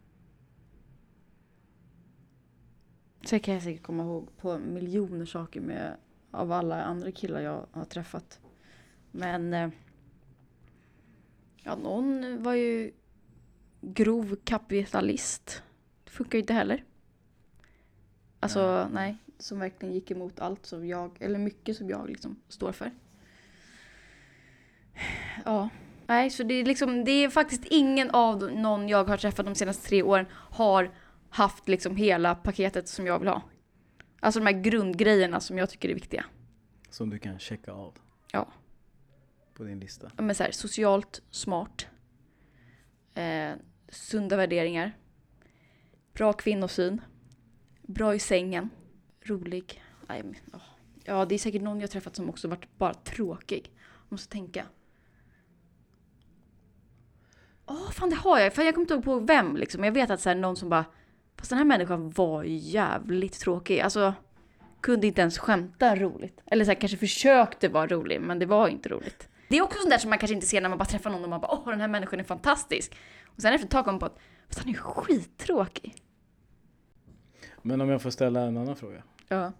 [3.24, 5.96] Sen kan jag säkert komma ihåg på miljoner saker med,
[6.30, 8.40] av alla andra killar jag har träffat.
[9.12, 9.70] Men eh,
[11.62, 12.92] ja, någon var ju
[13.80, 15.62] grov kapitalist.
[16.04, 16.84] Det funkar ju inte heller.
[18.40, 22.72] Alltså nej, som verkligen gick emot allt som jag, eller mycket som jag liksom står
[22.72, 22.90] för.
[25.44, 25.68] Ja,
[26.06, 29.54] nej så det är liksom, det är faktiskt ingen av någon jag har träffat de
[29.54, 30.90] senaste tre åren har
[31.30, 33.42] haft liksom hela paketet som jag vill ha.
[34.20, 36.24] Alltså de här grundgrejerna som jag tycker är viktiga.
[36.90, 37.94] Som du kan checka av.
[38.32, 38.48] Ja.
[39.54, 40.10] På din lista.
[40.16, 41.86] Ja, Men så här, socialt smart.
[43.14, 43.52] Eh,
[43.88, 44.92] sunda värderingar.
[46.12, 47.00] Bra kvinnosyn.
[47.82, 48.70] Bra i sängen.
[49.20, 49.82] Rolig.
[50.02, 50.60] I mean, oh.
[51.04, 53.72] Ja, det är säkert någon jag träffat som också varit bara tråkig.
[54.08, 54.66] Måste tänka.
[57.66, 58.54] Åh, fan det har jag.
[58.54, 59.84] För jag kommer inte ihåg på vem liksom.
[59.84, 60.84] Jag vet att så här, någon som bara...
[61.36, 63.80] Fast den här människan var jävligt tråkig.
[63.80, 64.14] Alltså,
[64.80, 66.40] kunde inte ens skämta roligt.
[66.46, 69.28] Eller så här, kanske försökte vara rolig, men det var inte roligt.
[69.52, 71.24] Det är också sånt där som man kanske inte ser när man bara träffar någon
[71.24, 72.96] och man bara åh den här människan är fantastisk.
[73.26, 74.16] Och sen efter ett tag kommer man på
[74.48, 75.94] att han är skittråkig.
[77.62, 79.02] Men om jag får ställa en annan fråga.
[79.28, 79.52] Ja.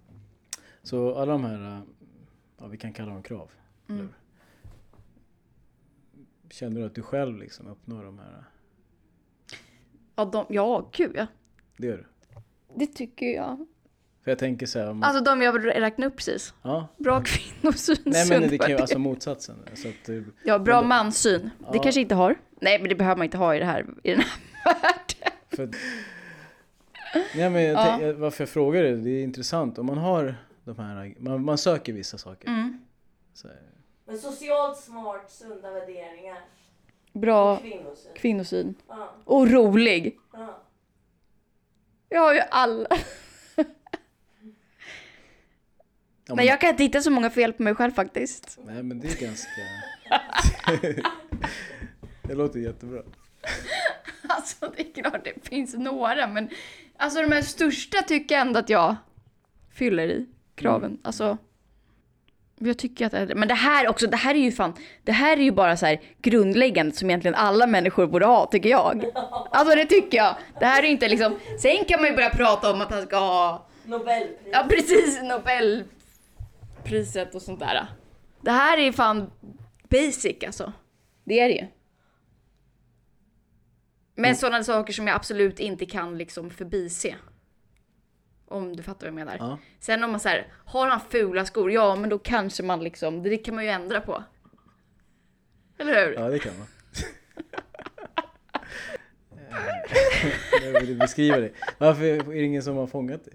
[0.82, 1.82] Så alla de här, äh,
[2.58, 3.50] ja vi kan kalla dem krav.
[3.88, 4.08] Mm.
[6.50, 8.44] Känner du att du själv liksom uppnår de här?
[10.14, 11.26] Ja, de, ja, gud ja.
[11.76, 12.06] Det gör du?
[12.74, 13.66] Det tycker jag.
[14.24, 16.54] För jag tänker så här, om, Alltså de jag räknade upp precis.
[16.62, 16.88] ja.
[16.98, 19.56] Bra kvinnosyn, Nej men det kan ju alltså motsatsen.
[19.74, 21.50] Så att Ja, bra det- manssyn.
[21.58, 21.82] Det Ja.
[21.82, 22.36] kanske inte har.
[22.60, 24.30] Nej, men det behöver man inte ha i, det här, i den här
[24.82, 25.38] världen.
[25.50, 25.70] för,
[27.36, 27.96] nej men jag Ja.
[28.00, 29.78] tänk, varför jag frågar det, det är intressant.
[29.78, 32.48] Om man har de här, man, man söker vissa saker.
[32.48, 32.80] Mm.
[33.34, 33.56] Så, här,
[34.06, 36.38] Men socialt smart, sunda värderingar.
[37.12, 38.12] Bra Kvinnosyn.
[38.16, 38.74] kvinnosyn.
[38.88, 40.18] Ja, Och rolig.
[40.32, 40.58] ja.
[42.08, 42.88] Jag har ju alla.
[46.26, 48.58] Ja, Men jag kan inte hitta så många fel på mig själv faktiskt.
[48.64, 49.60] Nej men det är ganska...
[52.22, 53.02] det låter jättebra.
[54.28, 56.48] Alltså det är klart det finns några men
[56.96, 58.96] alltså de här största tycker jag ändå att jag
[59.74, 60.98] fyller i kraven.
[61.04, 61.38] Alltså
[62.58, 65.42] jag tycker att, men det här också, det här är ju fan, det här är
[65.42, 69.04] ju bara så här grundläggande som egentligen alla människor borde ha tycker jag.
[69.50, 70.36] Alltså det tycker jag.
[70.60, 73.02] Det här är ju inte liksom, sen kan man ju börja prata om att han
[73.06, 74.48] ska ha, Nobelpris.
[74.52, 75.22] ja precis,
[76.82, 77.86] Nobelpriset och sånt där.
[78.40, 79.30] Det här är fan
[79.88, 80.72] basic alltså.
[81.24, 81.66] Det är det ju.
[84.14, 84.34] Men Mm.
[84.36, 87.16] sådana saker som jag absolut inte kan liksom förbise.
[88.48, 89.36] Om du fattar vad jag menar.
[89.38, 89.58] Ja.
[89.80, 91.72] Sen om man säger, har han fula skor?
[91.72, 94.24] Ja, men då kanske man liksom, det kan man ju ändra på.
[95.78, 96.12] Eller hur?
[96.14, 96.66] Ja, det kan man.
[100.62, 101.50] jag vill beskriva det.
[101.78, 103.34] Varför är det ingen som har fångat dig?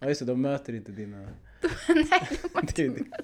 [0.00, 1.26] Ja just det, de möter inte dina,
[1.88, 2.28] Nej,
[2.74, 3.16] det är dina,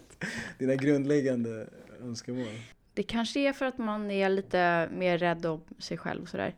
[0.58, 1.68] dina grundläggande
[2.00, 2.60] önskemål.
[2.94, 6.54] Det kanske är för att man är lite mer rädd om sig själv och sådär.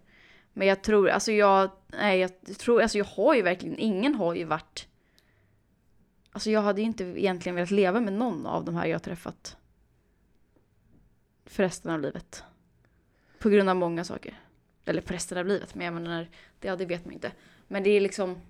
[0.52, 4.34] Men jag tror, alltså jag, nej jag tror, alltså jag har ju verkligen, ingen har
[4.34, 4.88] ju varit
[6.36, 8.98] Alltså jag hade ju inte egentligen velat leva med någon av de här jag har
[8.98, 9.56] träffat.
[11.46, 12.44] För resten av livet.
[13.38, 14.40] På grund av många saker.
[14.84, 17.32] Eller på resten av livet, men jag menar, det, ja, det vet man inte.
[17.68, 18.40] Men det är liksom,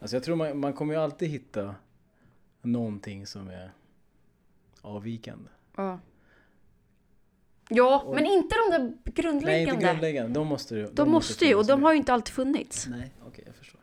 [0.00, 1.74] Alltså jag tror man, man kommer ju alltid hitta
[2.62, 3.72] någonting som är
[4.82, 5.48] avvikande.
[5.76, 5.98] ja.
[7.72, 9.70] Ja, Och- men inte de där Nej, grundläggande.
[9.74, 10.32] inte grundläggande.
[10.40, 10.88] De måste ju.
[10.92, 12.86] de måste ju, och de har ju inte alltid funnits.
[12.86, 13.80] Nej, okej jag förstår.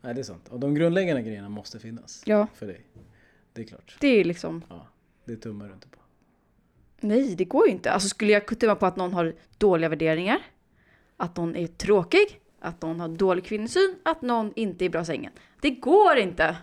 [0.00, 0.48] Nej det är sant.
[0.48, 2.22] Och de grundläggande grejerna måste finnas.
[2.26, 2.86] Ja, För dig.
[3.52, 3.96] Det är klart.
[4.00, 4.86] det är liksom Ja,
[5.24, 5.98] det tummar du inte på.
[7.00, 7.90] Nej, det går ju inte.
[7.92, 10.38] Alltså skulle jag tumma på att någon har dåliga värderingar,
[11.16, 15.04] att någon är tråkig, att någon har dålig kvinnosyn, att någon inte är bra i
[15.04, 15.32] sängen.
[15.60, 16.56] Det går inte!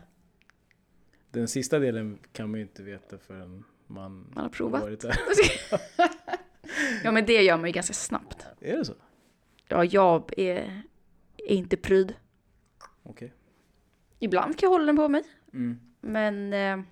[1.32, 4.82] Den sista delen kan man ju inte veta förrän man, Man har provat.
[4.82, 5.16] varit där.
[7.04, 8.48] Ja, men det gör man ju ganska snabbt.
[8.60, 8.94] Är det så?
[9.68, 10.82] Ja, jag är
[11.38, 12.16] är inte pryd.
[13.04, 13.34] Okej.
[14.20, 15.24] Ibland kan jag hålla den på mig.
[15.54, 15.80] Mm.
[16.02, 16.86] Men eh,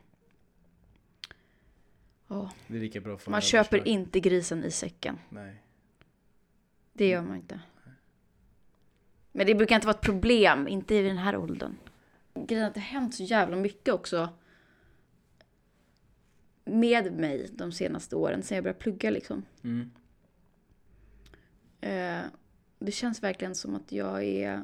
[2.28, 5.20] ja, Det är lika bra för man köper inte grisen i säcken.
[5.30, 5.64] Nej.
[6.94, 7.60] Det gör man inte.
[9.36, 11.76] Men det brukar inte vara ett problem, inte i den här åldern.
[12.34, 14.30] Grejen är att det har hänt så jävla mycket också
[16.66, 19.46] med mig de senaste åren, sen jag började plugga liksom.
[19.64, 19.92] Mm.
[21.82, 22.26] Eh,
[22.80, 24.64] det känns verkligen som att jag är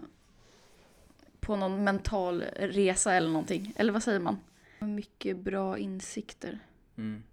[1.39, 3.73] på någon mental resa eller någonting.
[3.75, 4.39] Eller vad säger man?
[4.79, 6.59] Mycket bra insikter.
[6.97, 7.23] Mm.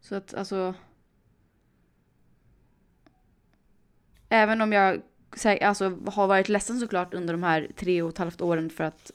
[0.00, 0.74] Så att alltså...
[4.28, 5.02] Även om jag
[5.60, 9.10] alltså, har varit ledsen såklart under de här tre och ett halvt åren för att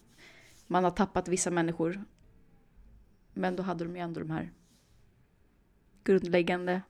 [0.67, 2.03] man har tappat vissa människor.
[3.33, 4.51] Men då hade de ju ändå de här
[6.03, 6.81] grundläggande,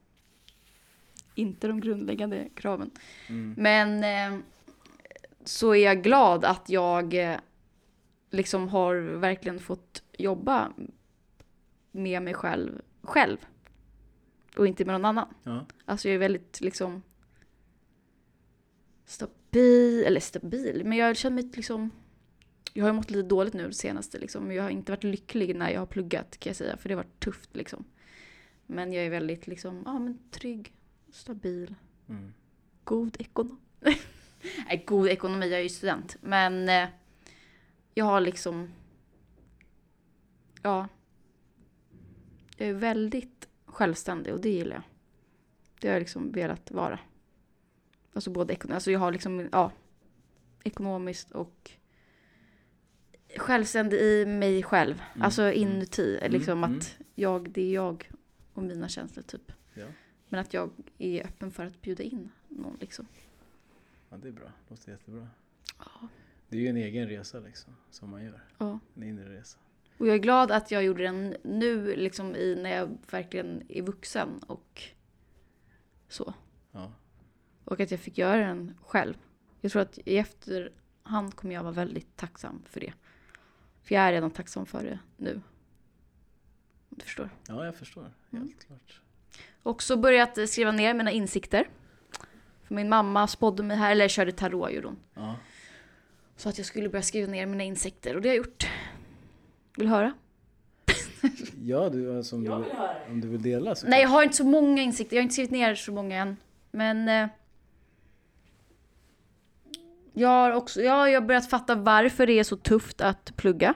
[1.36, 2.92] inte de grundläggande kraven.
[3.28, 3.56] Mm.
[3.58, 4.40] Men eh,
[5.44, 7.38] så är jag glad att jag eh,
[8.30, 10.74] liksom har verkligen fått jobba
[11.92, 13.38] med mig själv, själv.
[14.58, 15.28] Och inte med någon annan.
[15.44, 15.66] Ja.
[15.86, 17.02] Alltså jag är väldigt liksom
[19.06, 21.92] stabil, eller stabil, men jag känner mig liksom
[22.74, 24.52] jag har ju mått lite dåligt nu det senaste liksom.
[24.52, 27.04] Jag har inte varit lycklig när jag har pluggat kan jag säga, för det har
[27.04, 27.86] varit tufft liksom.
[28.66, 30.74] Men jag är väldigt liksom, ja men trygg,
[31.12, 31.76] stabil,
[32.10, 32.34] Mm.
[32.84, 33.60] god ekonomi.
[34.68, 36.18] Nej, god ekonomi, jag är ju student.
[36.22, 36.90] Men eh,
[37.94, 38.70] jag har liksom...
[40.62, 40.88] Ja.
[42.58, 44.84] Jag är väldigt självständig och det gillar jag.
[45.80, 47.00] Det har jag liksom velat vara.
[48.14, 49.72] Alltså både ekonomiskt, alltså jag har liksom, ja.
[50.64, 51.72] Ekonomiskt och
[53.38, 55.02] självständig i mig själv.
[55.14, 55.56] Mm, Alltså mm.
[55.56, 56.20] inuti.
[56.30, 58.12] Liksom Mm, att jag, det är jag
[58.54, 59.52] och mina känslor typ.
[59.74, 59.86] Ja.
[60.30, 63.08] Men att jag är öppen för att bjuda in någon liksom.
[64.10, 64.52] ja, det är bra.
[64.70, 65.28] Låter jättebra.
[65.80, 66.08] Ja.
[66.50, 68.44] Det är ju en egen resa liksom, som man gör.
[68.58, 68.80] Ja.
[68.96, 69.58] En inre resa.
[69.98, 73.82] Och jag är glad att jag gjorde den nu, liksom i, när jag verkligen är
[73.82, 74.84] vuxen och
[76.08, 76.34] så.
[76.72, 76.92] Ja.
[77.66, 79.14] Och att jag fick göra den själv.
[79.62, 82.94] Jag tror att i efterhand kommer jag vara väldigt tacksam för det.
[83.84, 85.34] För jag är redan tacksam för det nu.
[86.90, 87.30] Om du förstår.
[87.48, 88.04] ja, jag förstår.
[88.32, 88.54] Helt Mm.
[88.68, 89.02] klart.
[89.64, 91.70] Också börjat skriva ner mina insikter.
[92.64, 94.98] För min mamma spådde mig här, eller körde tarot gjorde hon.
[95.14, 95.36] Ja.
[96.36, 98.68] Så att jag skulle börja skriva ner mina insikter och det har jag gjort.
[99.78, 100.14] Vill du höra?
[101.66, 102.52] Ja, du, alltså, om, du,
[103.08, 105.16] om du vill dela så Nej, jag har inte så många insikter.
[105.16, 106.38] Jag har inte skrivit ner så många än.
[106.72, 107.10] Men...
[107.10, 107.30] Eh,
[110.14, 113.74] jag har också ja, jag har börjat fatta varför det är så tufft att plugga.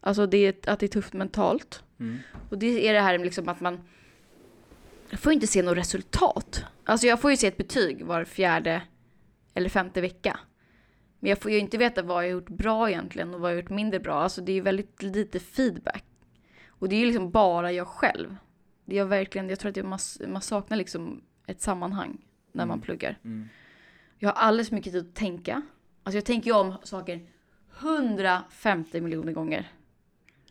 [0.00, 1.82] Alltså det, är- att det är tufft mentalt.
[2.00, 2.18] Mm.
[2.50, 3.80] Och det är det här med liksom att man...
[5.10, 6.64] Jag får inte se något resultat.
[6.84, 8.82] Alltså jag får ju se ett betyg var fjärde
[9.54, 10.38] eller femte vecka.
[11.20, 13.56] Men jag får ju inte veta vad jag har gjort bra egentligen och vad jag
[13.56, 14.14] har gjort mindre bra.
[14.14, 16.04] Alltså det är ju väldigt lite feedback.
[16.68, 18.36] Och det är ju liksom bara jag själv.
[18.84, 22.18] Det är verkligen, jag tror att jag, man, man saknar liksom ett sammanhang
[22.52, 22.80] när man Mm.
[22.84, 23.18] pluggar.
[23.24, 23.48] Mm.
[24.18, 25.62] Jag har alldeles för mycket tid att tänka.
[26.02, 27.26] Alltså jag tänker ju om saker
[27.80, 29.70] 150 miljoner gånger.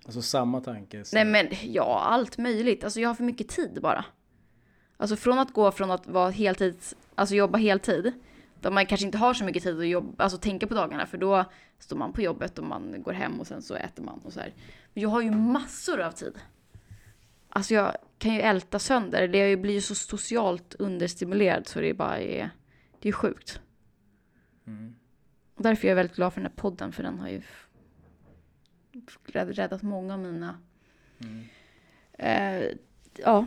[0.06, 1.06] Alltså samma tanke.
[1.06, 2.84] så- Nej men ja, allt möjligt.
[2.84, 4.06] Alltså jag har för mycket tid bara.
[4.98, 6.78] Alltså från att gå från att vara heltid,
[7.16, 8.12] alltså jobba heltid,
[8.62, 11.18] där man kanske inte har så mycket tid att jobba, alltså tänka på dagarna, för
[11.18, 11.46] då
[11.80, 14.40] står man på jobbet och man går hem och sen så äter man och så
[14.40, 14.54] här.
[14.94, 16.34] Men jag har ju massor av tid.
[17.50, 22.20] Alltså jag kan ju älta sönder, det blir ju så socialt understimulerad så det bara
[22.20, 22.50] är,
[23.06, 23.62] det är sjukt.
[24.68, 24.96] Mm.
[25.56, 27.42] Och därför är jag väldigt glad för den här podden, för den har ju
[29.26, 30.60] räddat många av mina
[31.20, 31.44] Mm.
[32.14, 32.70] eh,
[33.18, 33.46] ja,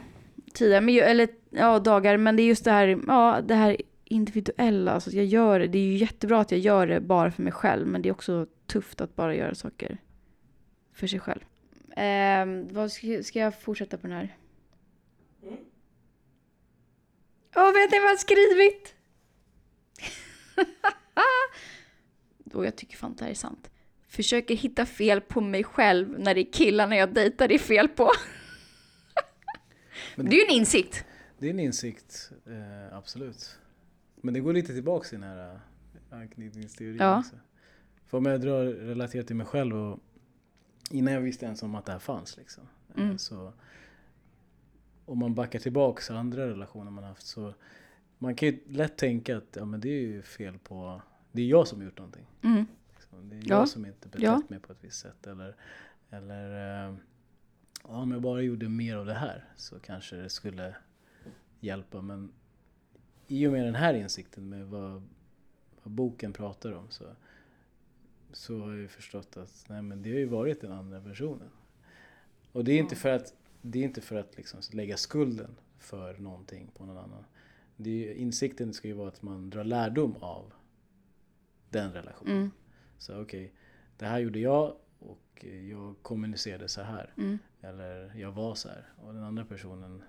[0.54, 2.16] tider, men, ju- eller ja, dagar.
[2.16, 4.92] Men det är just det här, ja, det här individuella.
[4.92, 5.66] Alltså jag gör det.
[5.66, 7.86] Det är ju jättebra att jag gör det bara för mig själv.
[7.86, 9.98] Men det är också tufft att bara göra saker
[10.92, 11.40] för sig själv.
[11.98, 14.36] Eh, vad ska, ska jag fortsätta på den här?
[17.56, 18.94] Åh, vet ni vad jag har skrivit?
[22.44, 23.70] Då jag tycker fan det här är sant.
[24.08, 27.88] Försöker hitta fel på mig själv när det är killarna jag dejtar det är fel
[27.88, 28.10] på.
[30.16, 31.04] Men- det är ju en insikt.
[31.38, 33.58] Det är en insikt, eh, absolut.
[34.16, 35.60] Men det går lite tillbaka i den här eh,
[36.18, 37.18] anknytningsteorin Ja.
[37.18, 37.36] också.
[38.06, 39.98] För om jag drar relaterat till mig själv och
[40.90, 42.68] innan jag visste ens om att det här fanns liksom.
[42.96, 43.18] eh, Mm.
[43.18, 43.52] Så
[45.04, 47.54] om man backar tillbaka till andra relationer man haft så
[48.18, 51.02] man kan ju lätt tänka att ja, men det är ju fel på,
[51.32, 52.26] det är jag som gjort någonting.
[52.42, 52.66] Mm.
[52.94, 53.28] Liksom.
[53.28, 53.44] Det är Ja.
[53.58, 54.42] jag som inte betett Ja.
[54.48, 55.26] mig på ett visst sätt.
[55.26, 55.56] Eller,
[56.10, 56.50] eller
[56.88, 56.94] eh,
[57.82, 60.76] ja, om jag bara gjorde mer av det här så kanske det skulle
[61.60, 62.02] hjälpa.
[62.02, 62.32] Men
[63.26, 65.02] i och med den här insikten med vad,
[65.82, 67.04] vad boken pratar om så,
[68.32, 71.48] så har jag ju förstått att nej, men det har ju varit den andra personen.
[72.52, 76.18] Och det är inte för att, det är inte för att liksom lägga skulden för
[76.18, 77.24] någonting på någon annan.
[77.80, 80.52] Det ju- insikten ska ju vara att man drar lärdom av
[81.70, 82.36] den relationen.
[82.36, 82.50] Mm.
[82.98, 83.52] Så okej,
[83.96, 87.14] det här gjorde jag och jag kommunicerade så här.
[87.16, 87.38] Mm.
[87.60, 90.02] Eller jag var så här och den andra personen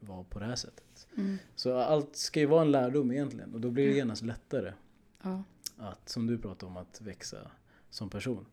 [0.00, 1.08] var på det här sättet.
[1.16, 1.36] Mm.
[1.54, 4.72] Så allt ska ju vara en lärdom egentligen och då blir det genast lättare
[5.22, 5.42] Ja.
[5.76, 7.50] att, som du pratade om, att växa
[7.90, 8.46] som person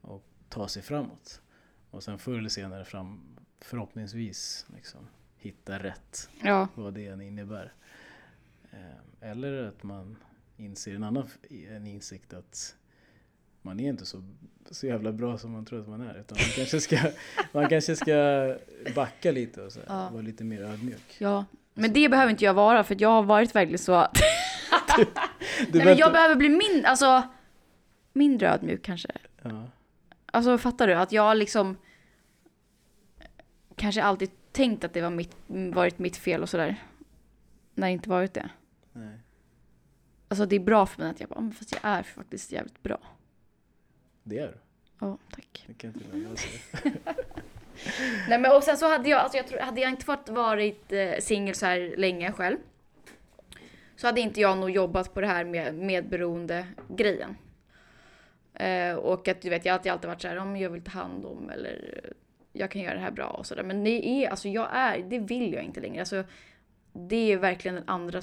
[0.00, 1.42] och ta sig framåt.
[1.90, 3.20] Och sen förr eller senare fram,
[3.60, 5.06] förhoppningsvis liksom,
[5.40, 6.68] hitta rätt, ja.
[6.74, 7.72] vad det än innebär.
[8.72, 10.16] Eh, Eller att man
[10.56, 11.28] inser en annan
[11.70, 12.74] en insikt att
[13.62, 14.22] man är inte så,
[14.70, 16.14] så jävla bra som man tror att man är.
[16.20, 16.96] Utan man kanske ska,
[17.52, 18.14] man kanske ska
[18.94, 20.08] backa lite och så här, Ja.
[20.12, 21.16] vara lite mer ödmjuk.
[21.18, 21.44] ja.
[21.74, 24.18] Men det behöver inte jag vara för jag har varit verkligen så att
[25.72, 27.22] Du Nej, men jag behöver bli min, alltså,
[28.12, 29.08] mindre ödmjuk kanske.
[29.42, 29.66] ja.
[30.32, 30.94] Alltså fattar du?
[30.94, 31.76] Att jag liksom
[33.76, 35.36] kanske alltid tänkt att det var mitt,
[35.74, 36.76] varit mitt fel och sådär.
[37.74, 38.50] När det inte varit det.
[38.92, 39.18] Nej.
[40.28, 42.52] Alltså det är bra för mig att jag bara, "Ah, men fast jag är faktiskt
[42.52, 42.98] jävligt bra.
[44.22, 44.54] Det är du.
[45.00, 45.64] Ja, tack.
[45.66, 46.92] Det kan inte jag säga.
[48.28, 50.92] Nej men och sen så hade jag, alltså jag tror, hade jag inte fått varit
[50.92, 52.56] eh, singel så här länge själv.
[53.96, 57.36] Så hade inte jag nog jobbat på det här med medberoende grejen.
[58.54, 60.90] Eh, och att du vet, jag har alltid, varit så här, om jag vill ta
[60.90, 62.12] hand om eller
[62.52, 63.62] jag kan göra det här bra och sådär.
[63.62, 66.00] Men det är, alltså jag är, det vill jag inte längre.
[66.00, 66.24] Alltså
[66.92, 68.22] det är verkligen den andra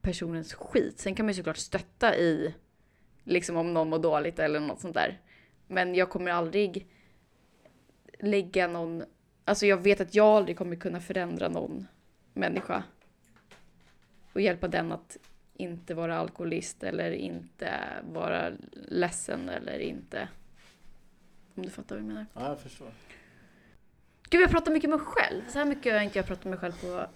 [0.00, 0.98] personens skit.
[0.98, 2.54] Sen kan man ju såklart stötta i,
[3.24, 5.20] liksom om någon mår dåligt eller något sånt där.
[5.66, 6.86] Men jag kommer aldrig
[8.18, 9.04] lägga någon,
[9.44, 11.86] alltså jag vet att jag aldrig kommer kunna förändra någon
[12.34, 12.82] människa.
[14.32, 15.16] Och hjälpa den att
[15.54, 17.80] inte vara alkoholist eller inte
[18.12, 20.28] vara ledsen eller inte.
[21.54, 22.26] Om du fattar vad jag menar.
[22.34, 22.88] Ja, jag förstår.
[24.32, 25.42] Gud jag pratar mycket med mig själv.
[25.48, 27.06] Så här mycket har inte jag pratat med mig själv på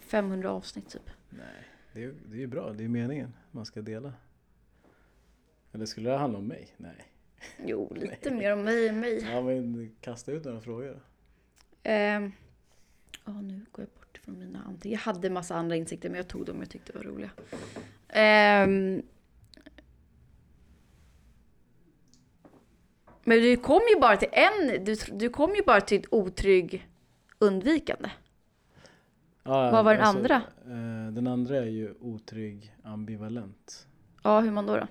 [0.00, 1.10] 500 avsnitt typ.
[1.30, 1.46] Nej,
[1.92, 2.72] det är, det är ju bra.
[2.72, 3.34] Det är meningen.
[3.50, 4.12] Man ska dela.
[5.72, 6.68] Eller skulle det handla om mig?
[6.76, 7.12] Nej.
[7.66, 9.26] Jo, lite mer om mig än mig.
[9.32, 11.00] Ja, men kasta ut några frågor då.
[11.82, 12.32] Ehm,
[13.24, 14.98] Ja, nu går jag bort från mina anteckningar.
[14.98, 17.30] Jag hade massa andra insikter men jag tog dem jag tyckte var roliga.
[18.08, 19.02] Ehm,
[23.28, 26.88] men du kom ju bara till en, du, du kom ju bara till ett otrygg
[27.38, 28.10] undvikande.
[29.42, 30.36] Ja, Vad var den alltså, andra?
[30.64, 33.86] Eh, den andra är ju otrygg ambivalent.
[34.22, 34.86] Ja, hur man då då?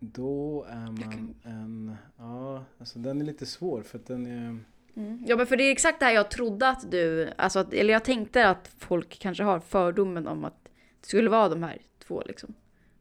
[0.00, 1.96] Då är man kan- en...
[2.18, 4.58] Ja, alltså den är lite svår för att den är...
[4.96, 5.24] Mm.
[5.26, 7.92] Ja men för det är exakt det här jag trodde att du, alltså att, eller
[7.92, 10.64] jag tänkte att folk kanske har fördomen om att
[11.00, 12.54] det skulle vara de här två liksom.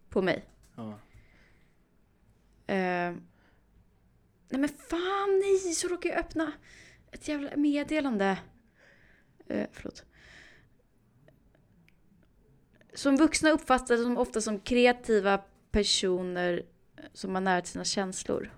[0.09, 0.45] På mig.
[0.75, 0.99] Ja.
[2.69, 3.15] Eh,
[4.49, 6.53] nej men fan nej, så råkar jag öppna
[7.11, 8.37] ett jävla meddelande.
[9.47, 10.05] Eh, förlåt.
[12.93, 15.37] Som vuxna uppfattas de ofta som kreativa
[15.71, 16.65] personer
[17.13, 18.53] som har nära till sina känslor.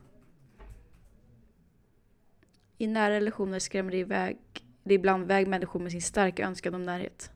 [2.77, 4.37] I nära relationer skrämmer det iväg,
[4.83, 7.31] det ibland iväg människor med sin starka önskan om närhet.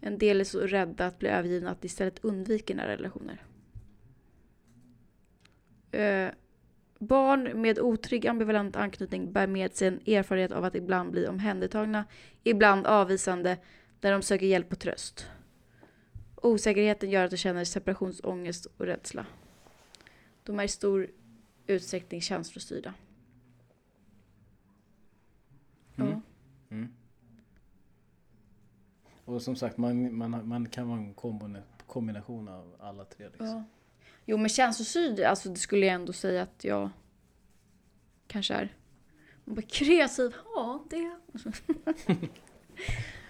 [0.00, 3.44] En del är så rädda att bli övergivna att de istället undviker nära relationer.
[5.90, 6.28] Eh,
[6.98, 12.04] barn med otrygg ambivalent anknytning bär med sig en erfarenhet av att ibland bli omhändertagna,
[12.44, 13.58] ibland avvisande,
[14.00, 15.26] när de söker hjälp och tröst.
[16.36, 19.26] Osäkerheten gör att de känner separationsångest och rädsla.
[20.42, 21.10] De är i stor
[21.66, 22.94] utsträckning känslostyrda.
[25.96, 26.10] Mm.
[26.10, 26.20] Ja.
[26.70, 26.88] Mm.
[29.24, 33.26] Och som sagt, man, man, man kan vara en kombina- kombination av alla tre.
[33.26, 33.46] Liksom.
[33.46, 33.64] Ja.
[34.30, 36.90] Jo men känslostyrd, alltså det skulle jag ändå säga att jag
[38.26, 38.76] kanske är.
[39.44, 41.18] Man bara kreativ, ja det.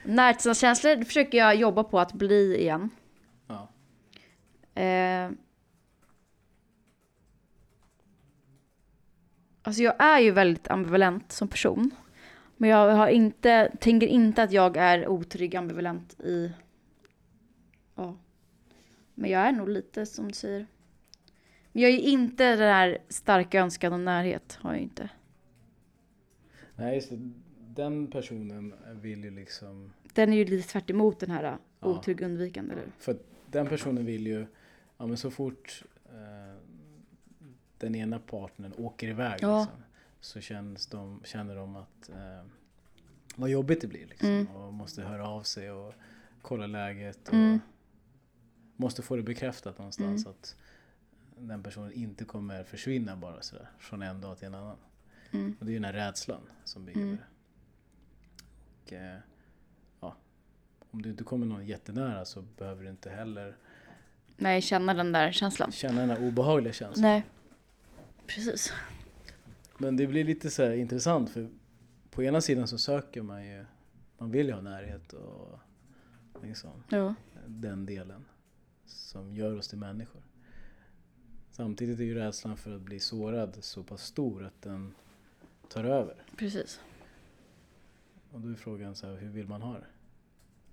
[0.04, 2.90] Närtidskänslor det försöker jag jobba på att bli igen.
[3.46, 3.68] Ja.
[4.82, 5.30] Eh,
[9.62, 11.90] alltså jag är ju väldigt ambivalent som person.
[12.56, 16.52] Men jag har inte, tänker inte att jag är otrygg ambivalent i...
[17.94, 18.16] Ja.
[19.14, 20.66] Men jag är nog lite som du säger.
[21.78, 24.58] Jag är inte den här starka önskan om närhet.
[24.62, 25.08] Har jag inte.
[26.76, 27.30] Nej, just det.
[27.58, 29.92] Den personen vill ju liksom...
[30.14, 31.42] Den är ju lite tvärt emot den här
[31.80, 31.88] Ja.
[31.88, 32.72] otrygg undvikande.
[32.74, 32.84] Eller?
[32.98, 33.16] För
[33.50, 34.46] den personen vill ju,
[34.98, 36.56] ja men så fort eh,
[37.78, 39.60] den ena partnern åker iväg Ja.
[39.60, 39.82] liksom,
[40.20, 42.46] så känns de, känner de att eh,
[43.36, 44.28] vad jobbigt det blir liksom.
[44.28, 44.46] Mm.
[44.56, 45.94] Och måste höra av sig och
[46.42, 47.60] kolla läget och Mm.
[48.76, 50.30] måste få det bekräftat någonstans Mm.
[50.40, 50.56] att
[51.40, 54.76] den personen inte kommer försvinna bara sådär från en dag till en annan.
[55.30, 55.56] Mm.
[55.60, 57.10] Och det är ju den här rädslan som bygger Mm.
[57.10, 57.24] med det.
[58.86, 59.18] Och, eh,
[60.00, 60.16] ja,
[60.90, 63.56] om du inte kommer någon jättenära så behöver du inte heller
[64.36, 65.72] Nej, känna den där känslan.
[65.72, 67.02] känna den här obehagliga känslan.
[67.02, 67.24] Nej.
[68.26, 68.72] Precis.
[69.78, 71.48] Men det blir lite så här intressant för
[72.10, 73.64] på ena sidan så söker man ju,
[74.18, 75.58] man vill ju ha närhet och
[76.42, 77.14] liksom Ja.
[77.46, 78.24] den delen
[78.86, 80.22] som gör oss till människor.
[81.58, 84.94] Samtidigt är ju rädslan för att bli sårad så pass stor att den
[85.68, 86.14] tar över.
[86.36, 86.80] Precis.
[88.32, 89.86] Och då är frågan så här, hur vill man ha det?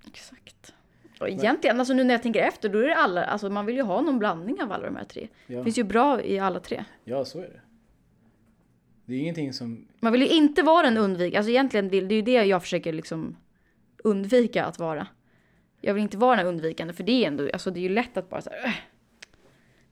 [0.07, 0.73] Exakt.
[1.19, 3.75] Och egentligen, alltså nu när jag tänker efter, då är det alla, alltså man vill
[3.75, 5.27] ju ha någon blandning av alla de här tre.
[5.47, 6.85] Ja, Det finns ju bra i alla tre.
[7.03, 7.61] ja så är det.
[9.05, 12.13] Det är ingenting som, Man vill ju inte vara en undvik, alltså egentligen vill, det
[12.13, 13.35] är ju det jag försöker liksom
[13.97, 15.07] undvika att vara.
[15.81, 17.89] Jag vill inte vara den här undvikande, för det är ändå, alltså det är ju
[17.89, 18.75] lätt att bara så här.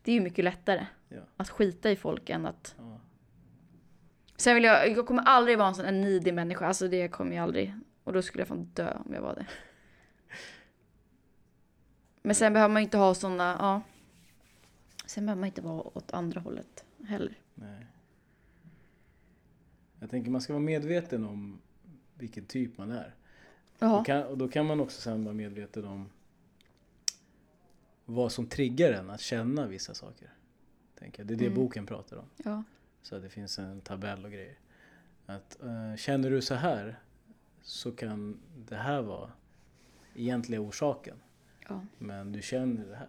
[0.03, 1.21] Det är ju mycket lättare Ja.
[1.37, 2.75] att skita i folk än att...
[2.77, 2.99] ja,
[4.35, 7.35] Sen vill jag, jag kommer aldrig vara en sån en nidig människa, alltså det kommer
[7.35, 7.73] jag aldrig.
[8.03, 9.45] Och då skulle jag fan dö om jag var det.
[12.21, 13.81] Men sen behöver man inte ha såna, ja.
[15.05, 17.33] Sen behöver man inte vara åt andra hållet heller.
[17.55, 17.85] nej.
[19.99, 21.59] Jag tänker man ska vara medveten om
[22.13, 23.15] vilken typ man är.
[23.79, 26.09] Och, kan, och då kan man också sen vara medveten om
[28.13, 30.33] vad som triggar en att känna vissa saker.
[30.99, 31.23] Tänker.
[31.23, 31.55] Det är det Mm.
[31.59, 32.25] boken pratar om.
[32.43, 32.63] Ja.
[33.01, 34.55] Så det finns en tabell och grejer.
[35.25, 36.99] Att, eh, känner du så här
[37.61, 39.31] så kan det här vara
[40.15, 41.15] egentliga orsaken.
[41.69, 41.85] Ja.
[41.97, 43.07] Men du känner det här.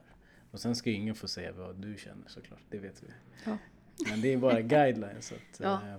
[0.50, 3.08] Och sen ska ingen få säga vad du känner såklart, det vet vi.
[3.44, 3.58] Ja.
[4.10, 5.32] Men det är bara guidelines.
[5.32, 5.88] Att, Ja.
[5.88, 5.96] eh,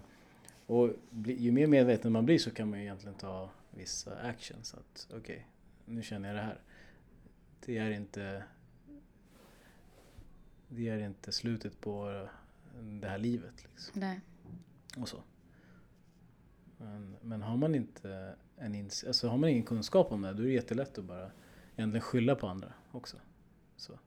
[0.65, 0.89] och
[1.25, 4.73] ju mer medveten man blir så kan man ju egentligen ta vissa actions.
[4.73, 5.47] Att okej,
[5.85, 6.59] nu känner jag det här.
[7.65, 8.43] Det är inte
[10.69, 12.27] det är inte slutet på
[13.01, 13.63] det här livet.
[13.63, 14.19] Liksom Nej.
[14.97, 15.23] och så.
[16.77, 20.43] Men, men har man inte en ins- alltså har man ingen kunskap om det då
[20.43, 21.31] är det jättelätt att bara
[21.75, 23.17] egentligen skylla på andra också.
[23.77, 23.99] Så.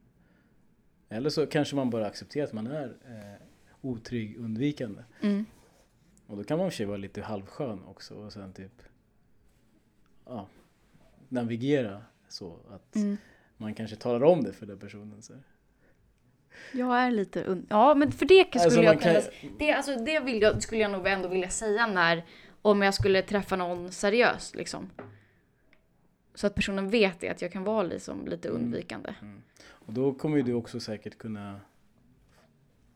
[1.09, 3.47] Eller så kanske man bara accepterar att man är eh,
[3.81, 5.03] otrygg, undvikande.
[5.23, 5.45] Mm.
[6.27, 8.83] Och då kan man i och för sig vara lite halvskön också och sen typ
[10.25, 10.49] ja,
[11.29, 13.17] navigera så att Mm.
[13.57, 15.23] man kanske talar om det för den personen.
[15.23, 15.35] Så.
[16.73, 19.55] Jag är lite und- Ja, men för det skulle Alltså, jag man kan- kunna...
[19.59, 22.25] Det, alltså, det vill jag, skulle jag nog ändå vilja säga när...
[22.63, 24.91] Om jag skulle träffa någon seriöst liksom.
[26.35, 28.63] Så att personen vet det, att jag kan vara liksom lite Mm.
[28.63, 29.15] undvikande.
[29.67, 31.61] Och då kommer ju du också säkert kunna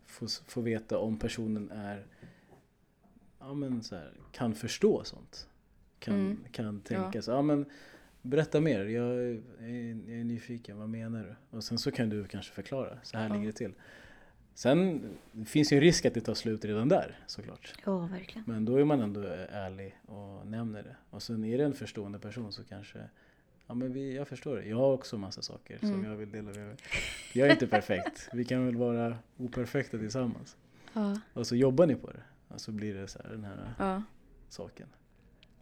[0.07, 2.07] få, få veta om personen är
[3.41, 5.49] ja men så här, kan förstå sånt.
[5.99, 6.45] Kan, Mm.
[6.53, 7.23] kan tänka Ja.
[7.23, 7.67] så, ja men
[8.23, 9.43] berätta mer, jag är,
[10.11, 11.57] jag är nyfiken, vad menar du?
[11.57, 13.35] Och sen så kan du kanske förklara, så här Ja.
[13.35, 13.73] ligger det till.
[14.55, 15.03] Sen
[15.47, 17.75] finns ju en risk att det tar slut redan där såklart.
[17.87, 18.45] Ja, verkligen.
[18.47, 19.21] Men då är man ändå
[19.51, 20.97] ärlig och nämner det.
[21.11, 22.99] Och sen är det en förstående person så kanske
[23.67, 24.65] Ja men vi, jag förstår det.
[24.65, 26.05] Jag har också massa saker som Mm.
[26.11, 26.77] jag vill dela med mig.
[27.35, 28.29] Jag är inte perfekt.
[28.33, 30.57] Vi kan väl vara operfekta tillsammans.
[30.93, 31.21] Ja.
[31.33, 32.23] Och så jobbar ni på det.
[32.49, 34.03] Och så blir det så här, den här ja.
[34.49, 34.89] saken.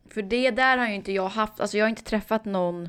[0.08, 2.88] För det där har ju inte jag haft, alltså jag har inte träffat någon...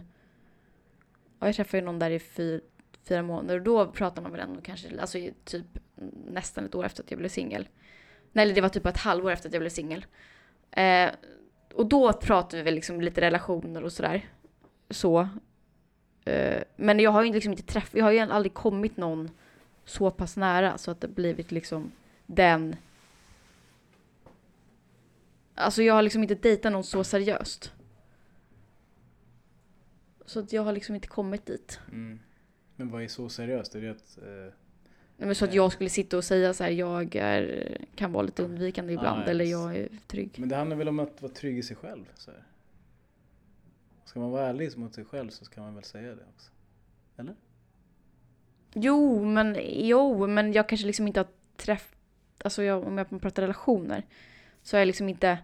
[1.39, 2.61] Ja, jag träffade ju någon där i fyra,
[3.03, 5.65] fyra månader och då pratade man väl ändå kanske, alltså typ
[6.27, 7.67] nästan ett år efter att jag blev singel.
[8.31, 10.05] Nej, eller det var typ ett halvår efter att jag blev singel.
[10.71, 11.09] Eh,
[11.73, 14.25] och då pratade vi väl liksom lite relationer och sådär.
[14.89, 15.27] Så.
[16.25, 19.29] Eh, men jag har ju liksom inte träffat, jag har ju aldrig kommit någon
[19.85, 21.91] så pass nära så att det blivit liksom
[22.25, 22.75] den
[25.61, 27.73] Alltså jag har liksom inte dejtat någon så seriöst.
[30.25, 31.79] Så att jag har liksom inte kommit dit.
[31.91, 32.19] Mm.
[32.75, 33.75] Men vad är så seriöst?
[33.75, 34.17] Är det att...
[34.17, 34.53] Eh,
[35.17, 38.23] Nej, Men så att jag skulle sitta och säga så här, jag är, kan vara
[38.23, 40.35] lite undvikande ibland Ah, eller jag är trygg.
[40.37, 42.05] men det handlar väl om att vara trygg i sig själv?
[42.15, 42.43] Så här.
[44.05, 46.51] Ska man vara ärlig mot sig själv så ska man väl säga det också?
[48.73, 51.97] Jo, men, jo, men jag kanske liksom inte har träffat,
[52.43, 54.05] alltså jag, om jag pratar relationer,
[54.63, 55.37] så har jag liksom inte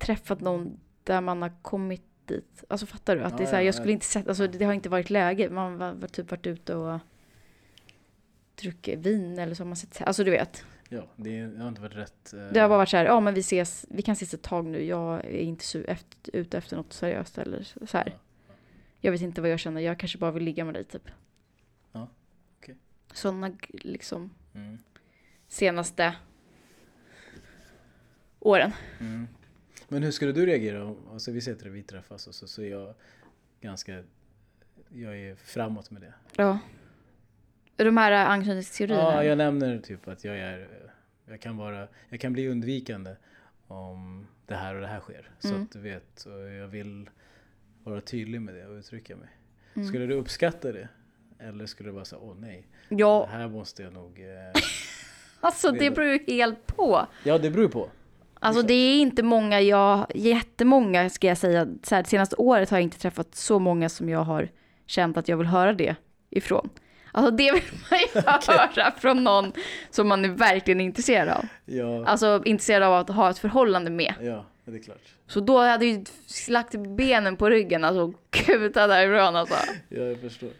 [0.00, 2.64] träffat någon där man har kommit dit.
[2.68, 3.22] Alltså fattar du?
[3.22, 5.10] Att det är så här, ja, jag skulle inte sett, alltså det har inte varit
[5.10, 5.50] läge.
[5.50, 7.00] Man har typ varit ute och
[8.60, 10.64] druckit vin eller så har man sett, alltså du vet.
[10.88, 12.32] Ja, det, är, det har inte varit rätt.
[12.32, 14.42] eh, Det har bara varit så här, ja men vi ses, vi kan ses ett
[14.42, 18.06] tag nu, jag är inte su- efter, ute efter något seriöst eller så här.
[18.06, 18.52] Ja,
[19.00, 21.10] Jag vet inte vad jag känner, jag kanske bara vill ligga med dig typ.
[21.92, 22.08] Ja,
[22.58, 22.76] okej.
[23.12, 24.78] Sådana liksom Mm.
[25.48, 26.14] senaste
[28.40, 28.72] åren.
[29.00, 29.28] Mm.
[29.92, 32.62] Men hur skulle du reagera om, alltså vi säger att vi träffas och så, så
[32.62, 32.94] är jag
[33.60, 34.02] ganska,
[34.88, 36.14] jag är framåt med det.
[36.36, 36.58] Ja.
[37.76, 39.02] De här anknytningsteorierna.
[39.02, 40.68] Ja, jag nämner typ att jag är,
[41.28, 43.16] jag kan vara, jag kan bli undvikande
[43.66, 45.30] om det här och det här sker.
[45.38, 45.62] Så Mm.
[45.62, 47.10] att du vet, och jag vill
[47.84, 49.28] vara tydlig med det och uttrycka mig.
[49.74, 49.88] Mm.
[49.88, 50.88] Skulle du uppskatta det?
[51.38, 54.20] Eller skulle du bara säga, åh nej, det Ja, här måste jag nog...
[54.20, 54.62] Eh...
[55.40, 57.06] alltså det beror ju helt på.
[57.24, 57.90] Ja, det beror ju på.
[58.42, 61.66] Alltså det är inte många jag, jättemånga ska jag säga.
[61.82, 64.48] Så här, senaste året har jag inte träffat så många som jag har
[64.86, 65.96] känt att jag vill höra det
[66.30, 66.68] ifrån.
[67.12, 69.52] Alltså det vill man ju höra från någon
[69.90, 71.44] som man är verkligen intresserad av.
[71.64, 74.14] Ja, Alltså intresserad av att ha ett förhållande med.
[74.20, 75.16] ja det är klart.
[75.26, 79.54] Så då hade jag ju slagt benen på ryggen, alltså kuta därifrån alltså.
[79.88, 80.50] Ja, jag förstår.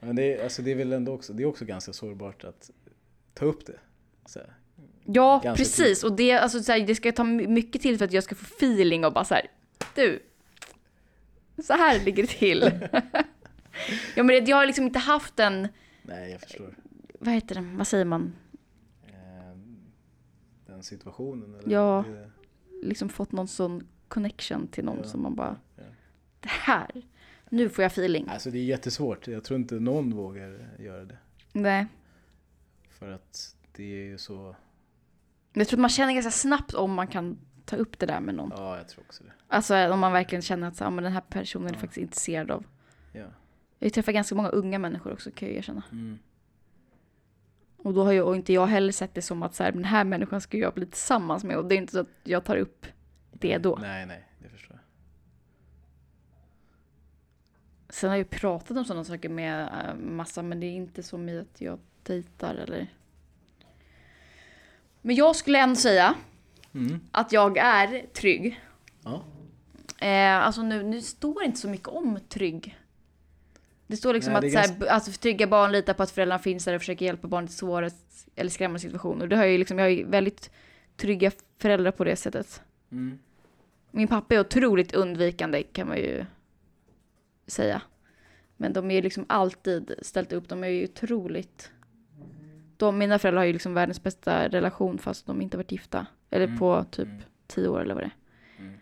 [0.00, 2.70] Men det är, alltså, det är väl ändå också, det är också ganska sårbart att
[3.34, 3.78] ta upp det.
[4.26, 4.48] Så här.
[5.06, 6.04] Ja, Ganska precis.
[6.04, 8.34] Och det, alltså, så här, det ska ta my- mycket till för att jag ska
[8.34, 9.46] få feeling och bara så här,
[9.94, 10.22] du,
[11.62, 12.60] så här ligger det till.
[14.16, 15.68] ja, men det, jag har liksom inte haft en,
[16.02, 16.74] Nej, jag förstår.
[17.18, 18.32] vad heter det, vad säger man,
[19.08, 19.56] Eh,
[20.66, 21.54] den situationen.
[21.54, 21.72] Eller?
[21.74, 22.04] Ja.
[22.08, 22.30] Det,
[22.86, 25.08] liksom fått någon sån connection till någon Ja.
[25.08, 25.82] som man bara, Ja.
[26.40, 26.90] det här,
[27.50, 28.28] nu får jag feeling.
[28.28, 29.26] alltså det är jättesvårt.
[29.28, 31.18] Jag tror inte någon vågar göra det.
[31.52, 31.86] Nej.
[32.90, 34.56] För att det är ju så,
[35.56, 38.20] Men Jag tror att man känner ganska snabbt om man kan ta upp det där
[38.20, 38.50] med någon.
[38.56, 39.30] ja jag tror också det.
[39.48, 41.78] Alltså om man verkligen känner att så, ja, men den här personen är Ja.
[41.78, 42.64] faktiskt intresserad av.
[43.12, 43.24] Ja.
[43.78, 45.82] Jag träffar ganska många unga människor också kan jag erkänna.
[45.92, 46.18] Mm.
[47.76, 49.84] Och då har ju och inte jag heller sett det som att så här, den
[49.84, 51.56] här människan ska jag bli tillsammans med.
[51.56, 52.86] Och det är inte så att jag tar upp
[53.32, 53.78] det då.
[53.80, 54.82] Nej, nej, det förstår jag.
[57.94, 61.02] Sen har jag ju pratat om sådana saker med äh, massa, men det är inte
[61.02, 62.86] som i att jag dejtar eller...
[65.06, 66.14] Men jag skulle ändå säga
[66.74, 67.00] Mm.
[67.10, 68.60] att jag är trygg.
[69.04, 69.24] Ja.
[70.06, 72.78] Eh, alltså nu, nu står det inte så mycket om trygg.
[73.86, 76.02] Det står liksom Nej, det att är så här, b- alltså, trygga barn litar på
[76.02, 77.90] att föräldrarna finns där och försöker hjälpa barnet i svåra
[78.36, 79.26] eller skrämmande situationer.
[79.26, 80.50] Det har jag ju liksom, jag har ju väldigt
[80.96, 82.62] trygga föräldrar på det sättet.
[82.92, 83.18] Mm.
[83.90, 86.24] Min pappa är otroligt undvikande kan man ju
[87.46, 87.82] säga.
[88.56, 90.48] Men de är ju liksom alltid ställt upp.
[90.48, 91.70] De är ju otroligt...
[92.76, 96.06] De, mina föräldrar har ju liksom världens bästa relation fast de inte varit gifta.
[96.30, 96.58] Eller Mm.
[96.58, 97.22] på typ Mm.
[97.46, 98.10] tio år eller vad det
[98.58, 98.74] Mm.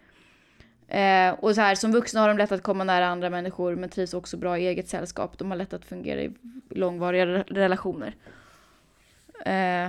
[0.88, 1.28] är.
[1.28, 3.88] Eh, och så här, som vuxna har de lätt att komma nära andra människor men
[3.90, 5.38] trivs också bra i eget sällskap.
[5.38, 6.34] De har lätt att fungera i
[6.70, 8.14] långvariga re- relationer.
[9.46, 9.88] Eh,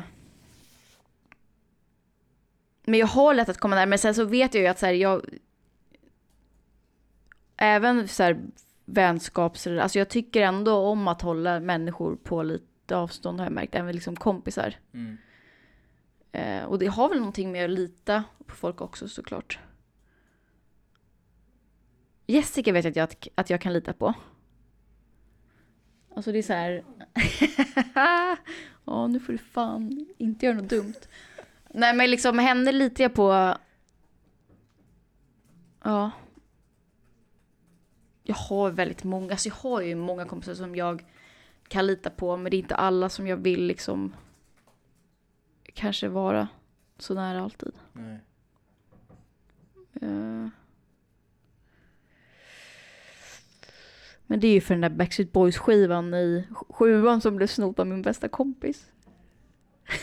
[2.88, 3.86] men jag har lätt att komma nära.
[3.86, 5.26] Men sen så vet jag ju att så här, jag...
[7.58, 8.38] Även så här
[8.86, 9.68] vänskaps...
[9.68, 13.76] Alltså jag tycker ändå om att hålla människor på lite avstånd har jag märkt.
[13.76, 14.76] Även liksom kompisar.
[14.94, 15.18] Mm.
[16.32, 19.60] Eh, och det har väl någonting med att lita på folk också såklart.
[22.28, 24.14] Jessica vet jag att jag, att jag kan lita på.
[26.16, 26.84] Alltså det är så här...
[28.86, 30.94] Ja, nu får du fan inte göra något dumt.
[31.70, 33.58] Nej, men liksom henne litar jag på...
[35.84, 36.12] Ja.
[38.24, 41.06] Jag har väldigt många, alltså jag har ju många kompisar som jag
[41.68, 44.16] kan lita på, men det är inte alla som jag vill liksom
[45.74, 46.48] kanske vara
[46.98, 47.74] så nära alltid.
[47.94, 48.20] Nej.
[50.02, 50.48] Eh.
[54.28, 57.80] Men det är ju för den där Backstreet Boys skivan i sjuan som blev snott
[57.80, 58.92] av min bästa kompis.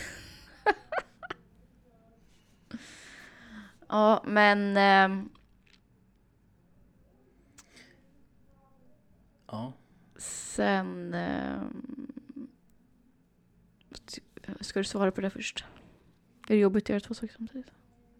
[3.87, 4.77] ja, men...
[4.77, 5.29] ehm,
[9.53, 9.73] Ja.
[10.53, 11.13] Sen...
[11.13, 12.07] ehm,
[14.59, 15.65] ska du svara på det först?
[16.47, 17.71] Är det jobbigt att göra två saker samtidigt?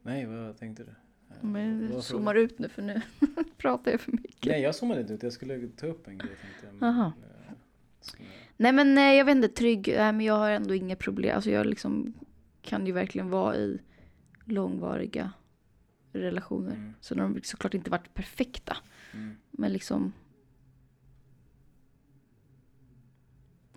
[0.03, 0.89] Nej, vad tänkte du?
[0.89, 3.01] Eh, Men vad du zoomar ut nu för nu
[3.57, 4.45] pratar jag för mycket.
[4.45, 5.23] Nej, jag zoomade inte ut.
[5.23, 6.75] Jag skulle ta upp en grej tänkte jag.
[6.75, 7.05] men, Aha.
[7.23, 8.27] eh, jag-
[8.57, 11.35] Nej men eh, jag vet inte, trygg, nej, men jag har ändå inga problem.
[11.35, 12.13] Alltså jag liksom
[12.61, 13.79] kan ju verkligen vara i
[14.45, 15.31] långvariga
[16.11, 16.75] relationer.
[16.75, 16.93] Mm.
[17.01, 18.77] Så de har såklart inte varit perfekta.
[19.13, 19.35] Mm.
[19.51, 20.13] Men liksom...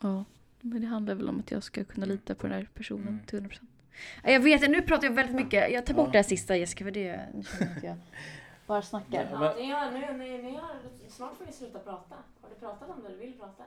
[0.01, 0.25] Ja,
[0.61, 3.21] men det handlar väl om att jag ska kunna lita på den här personen Mm.
[3.27, 3.61] till 100%.
[4.25, 5.73] Nej, Jag vet, nu pratar jag väldigt mycket.
[5.73, 6.13] Jag tar bort Ja.
[6.13, 7.97] det här sista Jessica för det nu känner jag att jag
[8.67, 9.29] bara snackar.
[9.33, 10.71] Ja, Ja, ni har, nu, ni, ni har,
[11.09, 12.15] snart får ni sluta prata.
[12.41, 13.63] Har du pratat om det du vill prata?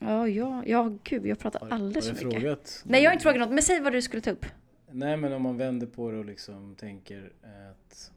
[0.00, 2.40] Ja, ja, ja, gud jag pratar alldeles för mycket.
[2.40, 2.82] frågat?
[2.86, 4.46] Nej, jag har inte frågat något, men säg vad du skulle ta upp.
[4.90, 7.32] Nej, men om man vänder på det och liksom tänker
[7.70, 8.12] att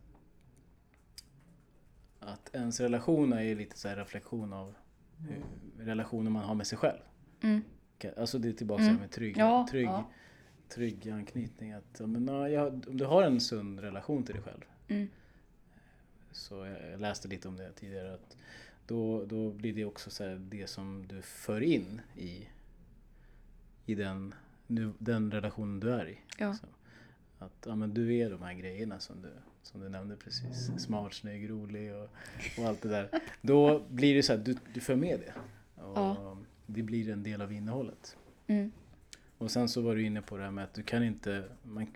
[2.20, 4.76] att ens relationer är lite så här reflektion av
[5.18, 5.43] hur,
[5.86, 6.99] relationer man har med sig själv.
[7.46, 7.62] Mm.
[8.18, 8.96] Alltså det är tillbaka Mm.
[8.96, 10.10] med trygg, Ja, trygg, ja.
[10.70, 11.72] trygg anknytning.
[11.72, 14.62] Att, men, ja, om du har en sund relation till dig själv.
[14.88, 15.08] Mm.
[16.32, 18.14] Så jag jag läste lite om det tidigare.
[18.14, 18.38] Att
[18.88, 22.48] då, då blir det också så här, det som du för in i,
[23.86, 24.34] i den,
[24.68, 26.18] nu, den relationen du är i.
[26.38, 26.54] Ja.
[26.54, 26.66] Så,
[27.39, 29.30] att ja, men du är de här grejerna som du,
[29.64, 30.72] som du nämnde precis.
[30.78, 32.10] Smart, snygg, rolig och,
[32.58, 33.10] och allt det där.
[33.41, 35.34] Då blir det så att du, du för med det.
[35.82, 36.38] Och.
[36.66, 38.18] Det blir en del av innehållet.
[38.47, 38.72] Mm.
[39.38, 41.88] Och sen så var du inne på det här med att du kan inte, man,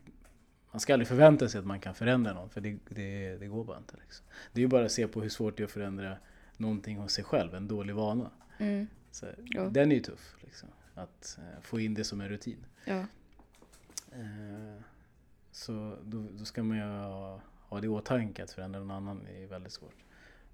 [0.72, 3.64] man ska aldrig förvänta sig att man kan förändra någon för det, det, det går
[3.64, 3.98] bara inte.
[4.04, 4.26] Liksom.
[4.54, 6.18] Det är ju bara att se på hur svårt det är att förändra
[6.58, 8.32] någonting hos sig själv, en dålig vana.
[8.58, 8.88] Mm.
[9.12, 9.70] Så, Ja.
[9.70, 12.66] Den är ju tuff, liksom, att eh, få in det som en rutin.
[12.86, 13.06] Ja.
[14.12, 14.82] Eh,
[15.52, 19.28] så då, då ska man ju ha, ha det i åtanke att förändra någon annan
[19.28, 20.04] är väldigt svårt.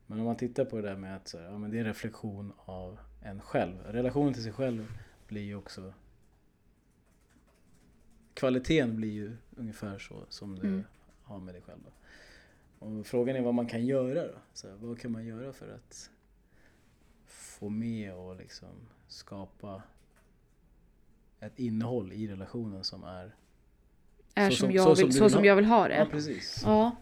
[0.08, 1.86] Men om man tittar på det där med att så ja, men det är en
[1.86, 3.78] reflektion av en själv.
[3.86, 4.92] Relationen till sig själv
[5.28, 5.94] blir ju också
[8.34, 10.84] Kvaliteten blir ju ungefär så som du Mm.
[11.24, 11.80] har med dig själv.
[11.86, 11.92] Då.
[12.88, 14.34] Och frågan är vad man kan göra då?
[14.54, 16.10] Så här, vad kan man göra för att
[17.26, 18.70] få med och liksom
[19.08, 19.84] skapa
[21.40, 23.36] ett innehåll i relationen som är
[24.36, 26.12] Är som, som- jag så vill, som så som jag vill ha Ja, det.
[26.12, 26.62] precis.
[26.66, 26.96] Ja,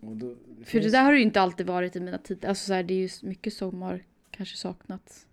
[0.00, 2.48] Och då, för det finns- där har det ju inte alltid varit i mina tider.
[2.48, 4.04] Alltså så här, det är ju mycket som har
[4.38, 5.26] kanske saknats.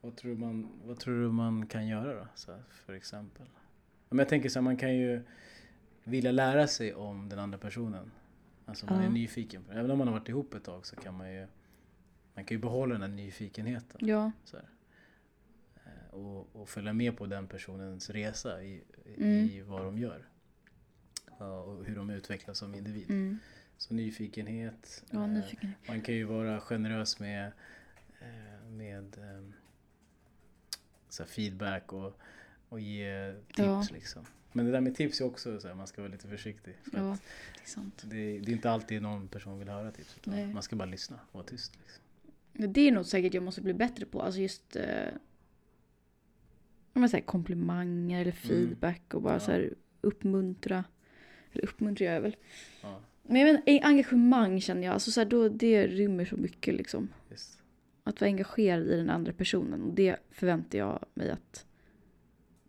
[0.00, 2.28] Vad tror, man, vad tror du man kan göra då?
[2.34, 3.46] Så här, för exempel.
[4.08, 5.22] Men jag tänker så här, man kan ju
[6.04, 8.10] vilja lära sig om den andra personen.
[8.66, 9.04] Alltså man Ja.
[9.08, 9.64] är nyfiken.
[9.70, 11.46] Även om man har varit ihop ett tag så kan man ju
[12.34, 14.00] man kan ju behålla den här nyfikenheten.
[14.08, 14.68] Ja, Så här.
[15.84, 19.44] Eh, Och, och följa med på den personens resa i, i, Mm.
[19.50, 20.28] i vad de gör.
[21.38, 23.10] Ja, Och hur de utvecklas som individ.
[23.10, 23.38] mm.
[23.78, 25.04] Så nyfikenhet.
[25.10, 25.72] ja eh, nyfiken.
[25.88, 27.52] Man kan ju vara generös med,
[28.20, 29.52] eh, med ehm,
[31.08, 32.18] så feedback och,
[32.68, 33.58] och ge tips.
[33.58, 33.86] Ja.
[33.92, 34.24] Liksom.
[34.52, 36.74] Men det där med tips är också så här, man ska vara lite försiktig.
[36.82, 37.18] För Ja,
[38.02, 40.16] det det, det är inte alltid någon person vill höra tips.
[40.52, 41.72] Man ska bara lyssna och vara tyst.
[41.82, 42.02] Liksom.
[42.52, 44.22] Men Det är nog säkert jag måste bli bättre på.
[44.22, 45.08] Alltså just eh,
[46.92, 49.40] man säger komplimanger eller feedback och bara Ja.
[49.40, 50.84] så här uppmuntra.
[51.52, 52.36] Eller uppmuntra jag väl.
[52.82, 54.92] Ja, Men jag inte, engagemang känner jag.
[54.92, 57.08] Alltså så här, då, det rymmer så mycket liksom.
[57.28, 57.62] visst.
[58.04, 59.82] Att vara engagerad i den andra personen.
[59.82, 61.66] Och det förväntar jag mig att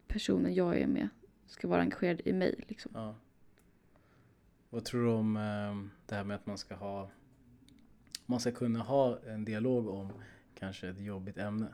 [0.07, 1.09] personen jag är med
[1.47, 2.55] ska vara engagerad i mig.
[2.67, 2.91] Liksom.
[2.95, 3.15] Ja.
[4.69, 7.09] Vad tror du om ehm, det här med att man ska ha
[8.25, 10.11] man ska kunna ha en dialog om
[10.55, 11.67] kanske ett jobbigt ämne?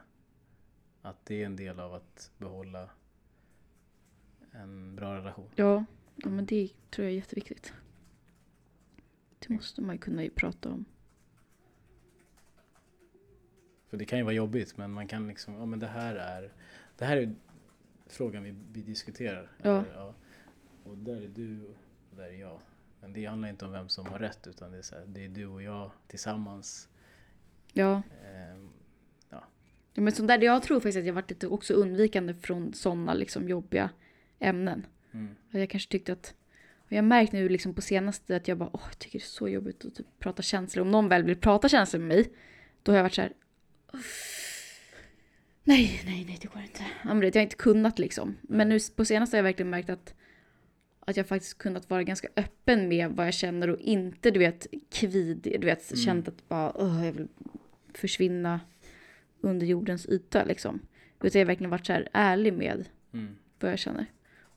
[1.02, 2.90] Att det är en del av att behålla
[4.52, 5.50] en bra relation.
[5.56, 7.74] Ja, ja, men det tror jag är jätteviktigt.
[9.48, 10.86] Det måste man ju kunna ju prata om.
[13.89, 16.52] För det kan ju vara jobbigt men man kan liksom, ja men det här är,
[16.98, 17.36] det här är
[18.08, 19.52] frågan vi, vi diskuterar.
[19.62, 19.70] Ja.
[19.70, 20.14] Eller, ja.
[20.84, 21.66] Och där är du
[22.12, 22.60] och där är jag.
[23.02, 25.26] Men det handlar inte om vem som har rätt utan det är, så här, det
[25.26, 26.89] är du och jag tillsammans.
[27.74, 28.70] Ja, Ehm,
[29.96, 33.14] Ja, men sånt där, jag tror faktiskt att jag varit lite också undvikande från sådana
[33.14, 33.89] liksom jobbiga
[34.39, 34.86] ämnen.
[35.12, 36.36] mm, jag kanske tyckte att...
[36.94, 39.28] Jag har märkt nu liksom på senaste att jag bara, åh, jag tycker det är
[39.28, 40.82] så jobbigt att typ prata känslor.
[40.86, 42.32] Om någon väl vill prata känslor med mig,
[42.84, 43.34] då har jag varit så här...
[45.64, 46.84] Nej, nej, nej, det går inte.
[47.04, 48.38] Ja, men det, jag har inte kunnat liksom.
[48.41, 50.14] Men nu på senaste har jag verkligen märkt att,
[51.00, 54.68] att jag faktiskt kunnat vara ganska öppen med vad jag känner och inte, du vet,
[54.91, 56.04] kvid, du vet, Mm.
[56.04, 57.28] känt att bara, åh, jag vill
[57.94, 58.60] försvinna
[59.41, 60.80] under jordens yta liksom.
[61.22, 64.06] Utan jag har verkligen varit så här ärlig med mm, vad jag känner.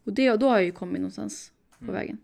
[0.05, 1.95] Och det, då har jag ju kommit någonstans på Mm.
[1.95, 2.18] vägen.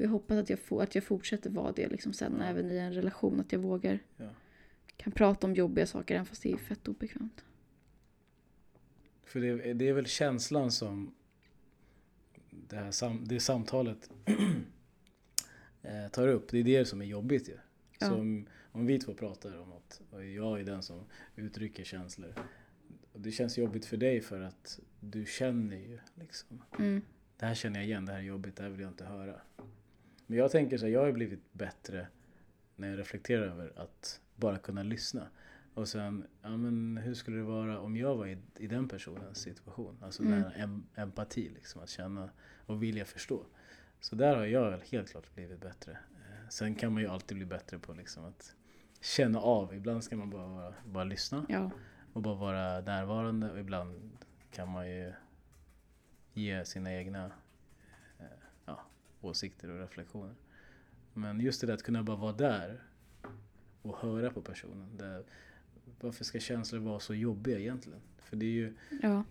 [0.00, 2.44] Jag hoppas att jag, får, att jag fortsätter vara det liksom sen Ja.
[2.44, 3.40] även i en relation.
[3.40, 4.30] Att jag vågar ja.
[4.96, 7.44] kan prata om jobbiga saker även fast det är fett obekvämt.
[9.24, 11.14] För det, det är väl känslan som
[12.50, 14.10] det här sam, det samtalet
[15.82, 16.50] eh, tar upp.
[16.50, 17.58] Det är det som är jobbigt ju.
[17.98, 18.06] Ja.
[18.06, 18.14] Så
[18.72, 21.04] om, vi två pratar om något och jag är den som
[21.36, 22.34] uttrycker känslor.
[23.12, 26.62] Det känns jobbigt för dig för att du känner ju liksom.
[26.78, 27.02] Mm.
[27.36, 29.40] Det här känner jag igen, det här är jobbigt, det här vill jag inte höra.
[30.30, 32.06] Men jag tänker så här, jag har blivit bättre
[32.76, 35.28] när jag reflekterar över att bara kunna lyssna.
[35.74, 39.38] Och sen, ja men hur skulle det vara om jag var i, i den personens
[39.38, 39.98] situation?
[40.02, 42.30] Alltså den här em, empati, liksom, att känna
[42.66, 43.44] och vilja förstå.
[44.00, 45.92] Så där har jag helt klart blivit bättre.
[45.92, 48.54] Eh, Sen kan man ju alltid bli bättre på liksom att
[49.00, 49.74] känna av.
[49.74, 51.70] Ibland ska man bara, vara- bara lyssna Ja.
[52.12, 54.18] och bara vara närvarande och ibland
[54.50, 55.12] kan man ju
[56.32, 57.30] ge sina egna
[59.20, 60.34] åsikter och reflektioner.
[61.14, 62.82] Men just det där att kunna bara vara där
[63.82, 64.96] och höra på personen.
[64.96, 65.24] Det,
[66.00, 68.00] varför ska känslor vara så jobbiga egentligen?
[68.18, 69.24] För det är ju Ja.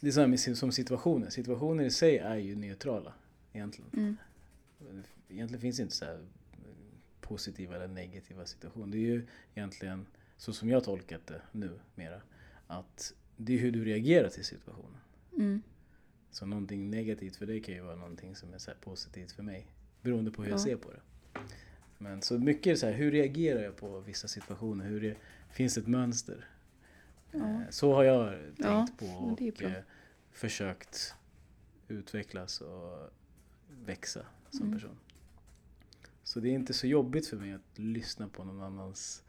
[0.00, 1.30] det är här med, som situationer.
[1.30, 3.14] Situationer i sig är ju neutrala
[3.52, 3.90] egentligen.
[3.92, 4.16] Mm.
[5.28, 6.26] Egentligen finns det inte så här
[7.20, 8.92] positiva eller negativa situationer.
[8.92, 10.06] Det är ju egentligen
[10.36, 12.20] så som jag tolkat det nu mera.
[12.66, 15.00] Att det är hur du reagerar till situationen.
[15.36, 15.62] Mm.
[16.30, 19.66] Så någonting negativt för dig kan ju vara någonting som är så positivt för mig.
[20.02, 20.64] Beroende på hur jag Ja.
[20.64, 21.00] ser på det.
[21.98, 24.84] Men så mycket är så här, hur reagerar jag på vissa situationer?
[24.84, 25.16] Hur det,
[25.50, 26.48] finns det ett mönster?
[27.32, 27.38] Ja.
[27.38, 29.82] Eh, Så har jag tänkt Ja, på och eh,
[30.32, 31.14] försökt
[31.88, 33.10] utvecklas och
[33.84, 34.78] växa som Mm.
[34.78, 34.98] person.
[36.22, 39.22] Så det är inte så jobbigt för mig att lyssna på någon annans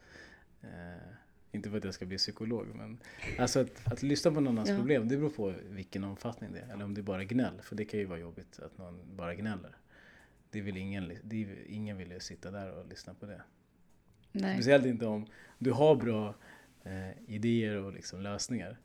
[0.62, 0.68] eh,
[1.52, 2.98] inte för att jag ska bli psykolog men
[3.38, 4.76] alltså att, att lyssna på någon annans Ja.
[4.76, 6.72] problem det beror på vilken omfattning det är.
[6.74, 7.60] Eller om det är bara gnäll.
[7.62, 9.76] För det kan ju vara jobbigt att någon bara gnäller.
[10.50, 13.42] Det vill ingen, det är, ingen vill ju sitta där och lyssna på det.
[14.32, 14.54] Nej.
[14.54, 15.26] Speciellt inte om
[15.58, 16.34] du har bra
[16.84, 18.78] eh, idéer och liksom lösningar.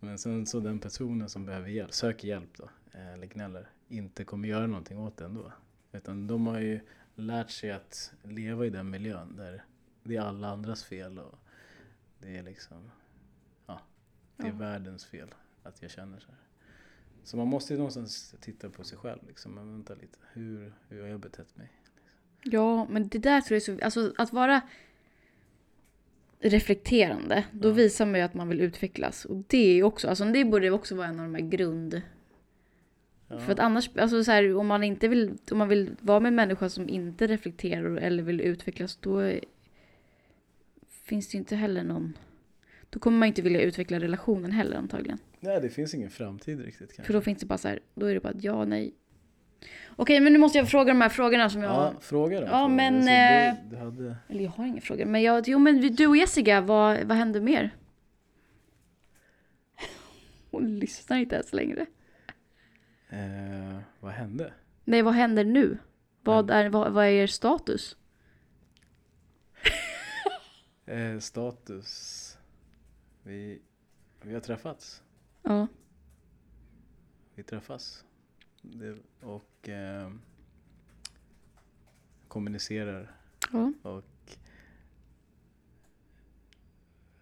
[0.00, 4.24] Men sen så den personen som behöver hjälp, söker hjälp då, eh, eller gnäller, inte
[4.24, 5.52] kommer göra någonting åt det ändå.
[5.92, 6.80] Utan de har ju
[7.14, 9.64] lärt sig att leva i den miljön där
[10.02, 11.38] det är alla andras fel och
[12.20, 12.90] det är liksom,
[13.66, 13.80] ja,
[14.36, 14.54] det är Ja.
[14.54, 16.38] världens fel att jag känner så här.
[17.24, 21.00] Så man måste ju någonstans titta på sig själv liksom, men vänta lite, hur, hur
[21.02, 21.72] har jag betett mig?
[22.42, 23.84] Ja, men det där tror jag är så...
[23.84, 24.60] Alltså att vara
[26.40, 27.72] reflekterande, då Ja.
[27.72, 29.24] visar man ju att man vill utvecklas.
[29.24, 32.02] Och det är också, alltså det borde också vara en av de här grund...
[33.30, 33.38] Ja.
[33.38, 36.28] För att annars, alltså så här, om man inte vill, om man vill vara med
[36.28, 39.32] en människa som inte reflekterar eller vill utvecklas, då
[41.08, 42.18] finns det inte heller någon...
[42.90, 45.18] Då kommer man inte vilja utveckla relationen heller antagligen.
[45.40, 47.02] Nej, det finns ingen framtid riktigt kanske.
[47.02, 48.94] För då finns det bara så här, då är det bara ett ja, nej.
[49.96, 51.72] Okej, men nu måste jag fråga de här frågorna som jag...
[51.72, 52.46] Ja, fråga då.
[52.46, 52.68] Ja, fråga.
[52.68, 54.16] men, Alltså, eh, du, du hade...
[54.28, 55.04] Eller jag har inga frågor.
[55.04, 57.74] Men jag, jo men du och Jessica, vad, vad händer mer?
[60.50, 61.86] Hon lyssnar inte ens längre.
[63.10, 64.52] Eh, vad hände?
[64.84, 65.78] Nej, vad händer nu?
[66.22, 67.96] Vad är, vad, vad är er status?
[70.88, 72.38] Eh, status.
[73.22, 73.62] Vi,
[74.22, 75.02] vi har träffats.
[75.42, 75.66] Ja.
[77.34, 78.04] Vi träffas.
[78.62, 80.12] Det, och eh,
[82.28, 83.16] kommunicerar
[83.52, 83.72] ja.
[83.82, 84.04] och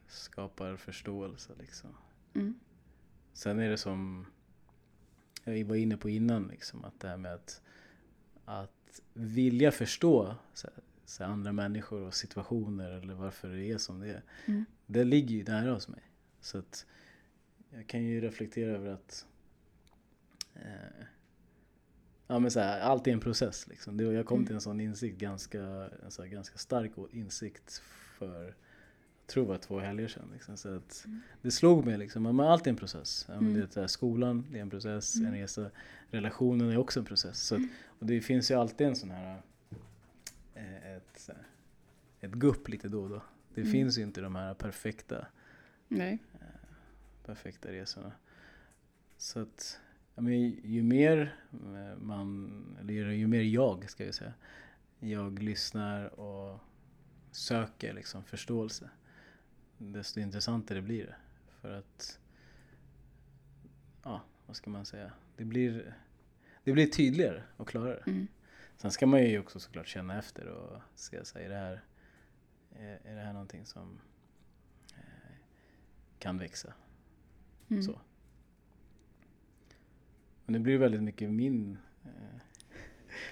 [0.06, 1.96] skapar förståelse liksom.
[2.34, 2.58] Mm.
[3.32, 4.26] Sen är det som
[5.44, 7.62] jag var inne på innan, liksom, att det här med att,
[8.44, 14.00] att vilja förstå så, här, så andra människor och situationer eller varför det är som
[14.00, 14.22] det är.
[14.46, 14.64] Mm.
[14.86, 16.02] Det ligger ju nära hos mig.
[16.40, 16.86] Så att
[17.70, 19.26] jag kan ju reflektera över att
[20.54, 21.04] eh,
[22.26, 23.66] ja, men så här, allt är en process.
[23.68, 24.00] Liksom.
[24.00, 24.46] Jag kom Mm.
[24.46, 25.60] till en sån insikt, ganska,
[26.04, 27.82] en så här, ganska stark insikt
[28.18, 30.30] för jag tror det var två helger sedan.
[30.32, 30.56] Liksom.
[30.56, 31.20] Så att Mm.
[31.42, 33.26] det slog mig liksom, men allt är en process.
[33.28, 33.54] Mm.
[33.54, 35.26] det här, skolan, det är en process, Mm.
[35.34, 35.70] en resa.
[36.10, 37.38] Relationen är också en process.
[37.46, 39.42] Så att, och det finns ju alltid en sån här,
[40.96, 41.46] ett, så här,
[42.20, 43.22] ett gupp lite då och då.
[43.54, 43.72] Det Mm.
[43.72, 45.26] finns ju inte de här perfekta,
[45.88, 46.18] Nej.
[47.24, 48.12] perfekta resorna.
[49.16, 49.80] Så att,
[50.14, 54.34] ja, men ju mer eh, man, eller ju mer jag ska jag säga,
[55.00, 56.60] jag lyssnar och
[57.30, 58.90] söker liksom förståelse,
[59.78, 61.16] desto intressantare blir det.
[61.60, 62.20] För att,
[64.02, 65.94] ja, vad ska man säga, det blir,
[66.64, 68.02] det blir tydligare och klarare.
[68.06, 68.26] Mm.
[68.76, 71.84] Sen ska man ju också såklart känna efter och se, så är det här,
[72.70, 74.00] är, är det här någonting som
[74.94, 75.36] eh,
[76.18, 76.74] kan växa?
[77.68, 77.82] Mm.
[77.82, 78.00] Så.
[80.44, 82.40] Men det blir väldigt mycket min, eh,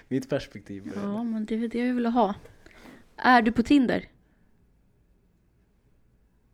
[0.07, 0.81] mitt perspektiv.
[0.81, 1.05] på det.
[1.05, 2.35] Ja, men det är det jag vill ha.
[3.15, 4.09] Är du på Tinder?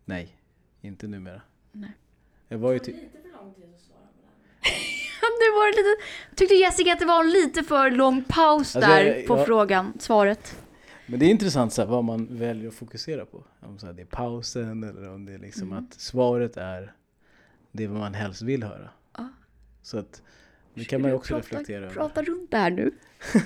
[0.06, 0.38] Nej,
[0.82, 1.42] inte numera.
[1.72, 1.92] Nej.
[2.48, 2.96] Jag var ju typ...
[5.42, 6.04] nu var det lite...
[6.36, 9.46] Tyckte Jessica att det var en lite för lång paus Alltså, där jag- på jag-
[9.46, 10.58] frågan, svaret.
[11.06, 13.44] Men det är intressant så här, vad man väljer att fokusera på.
[13.60, 15.84] Om så här, det är pausen eller om det är liksom Mm.
[15.86, 16.94] att svaret är
[17.72, 18.90] det man helst vill höra.
[19.18, 19.30] Ja.
[19.82, 20.22] Så att
[20.74, 21.94] det kan man ju också prata, reflektera över.
[21.94, 22.92] Prata runt det här nu.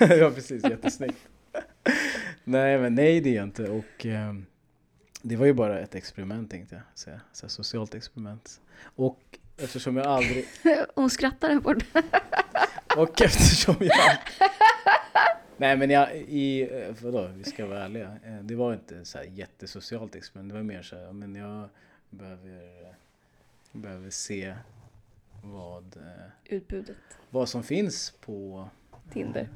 [0.00, 1.28] ja precis, jättesnyggt.
[2.44, 4.46] nej men nej det är jag inte och ehm,
[5.22, 7.20] det var ju bara ett experiment tänkte jag säga.
[7.32, 8.60] Så socialt experiment.
[8.96, 10.44] Och eftersom jag aldrig,
[10.94, 12.02] Hon skrattar här borta.
[12.96, 14.18] och eftersom jag
[15.58, 18.18] Nej men jag, i, eh, vadå, vi ska vara ärliga.
[18.24, 20.48] Eh, Det var inte så här jättesocialt experiment.
[20.52, 21.68] Det var mer så här, men jag
[22.10, 22.94] behöver,
[23.72, 24.54] behöver se
[25.44, 26.96] vad, eh, Utbudet.
[27.30, 28.68] vad som finns på
[29.12, 29.48] Tinder.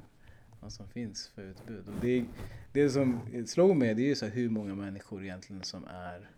[0.60, 1.88] vad som finns för utbud.
[1.88, 2.24] Och det,
[2.72, 6.30] det som slog mig det är ju så här hur många människor egentligen som är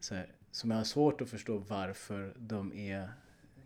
[0.00, 3.08] så här, som har svårt att förstå varför de är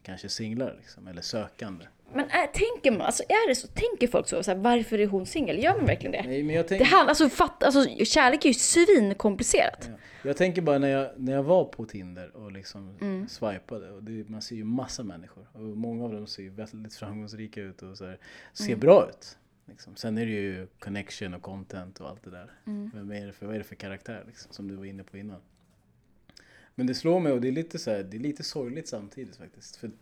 [0.02, 1.84] kanske singlar liksom, eller sökande.
[2.14, 4.42] Men är, tänker man, alltså är det så, tänker folk så?
[4.42, 5.62] så här, varför är hon singel?
[5.62, 6.22] Gör man verkligen det?
[6.26, 9.88] Nej, men jag, Det tänk, handlar, alltså, fatt, alltså kärlek är ju svinkomplicerat.
[9.90, 10.28] ja.
[10.28, 13.28] jag tänker bara när jag, när jag var på Tinder och liksom Mm.
[13.28, 16.94] swipade, och det, man ser ju massa människor och många av dem ser ju väldigt
[16.94, 18.18] framgångsrika ut och så här,
[18.52, 18.80] ser Mm.
[18.80, 19.38] bra ut.
[19.66, 19.96] Liksom.
[19.96, 22.50] Sen är det ju connection och content och allt det där.
[22.66, 22.90] Mm.
[22.94, 25.18] Vem är det för, vad är det för karaktär liksom, som du var inne på
[25.18, 25.40] innan?
[26.78, 29.36] Men det slår mig och det är lite så här, det är lite sorgligt samtidigt
[29.36, 29.76] faktiskt.
[29.76, 29.92] För Ja,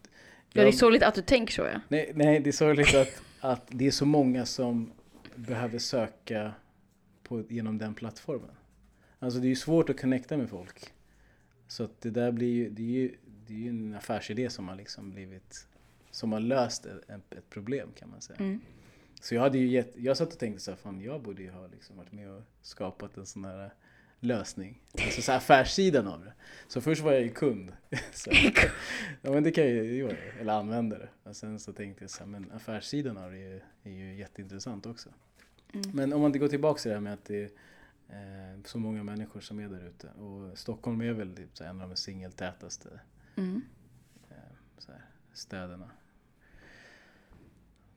[0.53, 1.81] det är jag- sorgligt att du tänker så ja.
[1.89, 4.93] Nej, nej det är sorgligt att, att det är så många som
[5.35, 6.53] behöver söka
[7.22, 8.51] på, genom den plattformen.
[9.18, 10.93] Alltså det är ju svårt att connecta med folk.
[11.68, 13.14] Så att det där blir ju, det är ju,
[13.47, 15.66] det är ju en affärsidé som har liksom blivit,
[16.11, 18.39] som har löst ett, ett problem kan man säga.
[18.39, 18.61] Mm.
[19.20, 21.51] Så jag hade ju gett, jag satt och tänkte så här, fan jag borde ju
[21.51, 23.70] ha liksom varit med och skapat en sån här
[24.21, 24.83] lösning.
[25.05, 26.33] Alltså så affärssidan av det.
[26.69, 27.73] Så först var jag ju kund.
[28.12, 28.31] Så,
[29.23, 31.09] ja men det kan jag ju göra, eller användare.
[31.23, 34.87] Och sen så tänkte jag så här, men affärssidan av det är, är ju jätteintressant
[34.87, 35.09] också.
[35.75, 35.91] Mm.
[35.93, 37.53] Men om man inte går tillbaka till det här med att det
[38.09, 40.09] är eh, så många människor som är där ute.
[40.09, 43.01] Och Stockholm är väl typ så här en av de singeltätaste
[43.37, 43.62] Mm.
[44.31, 44.37] eh,
[44.79, 45.01] så här,
[45.33, 45.91] städerna.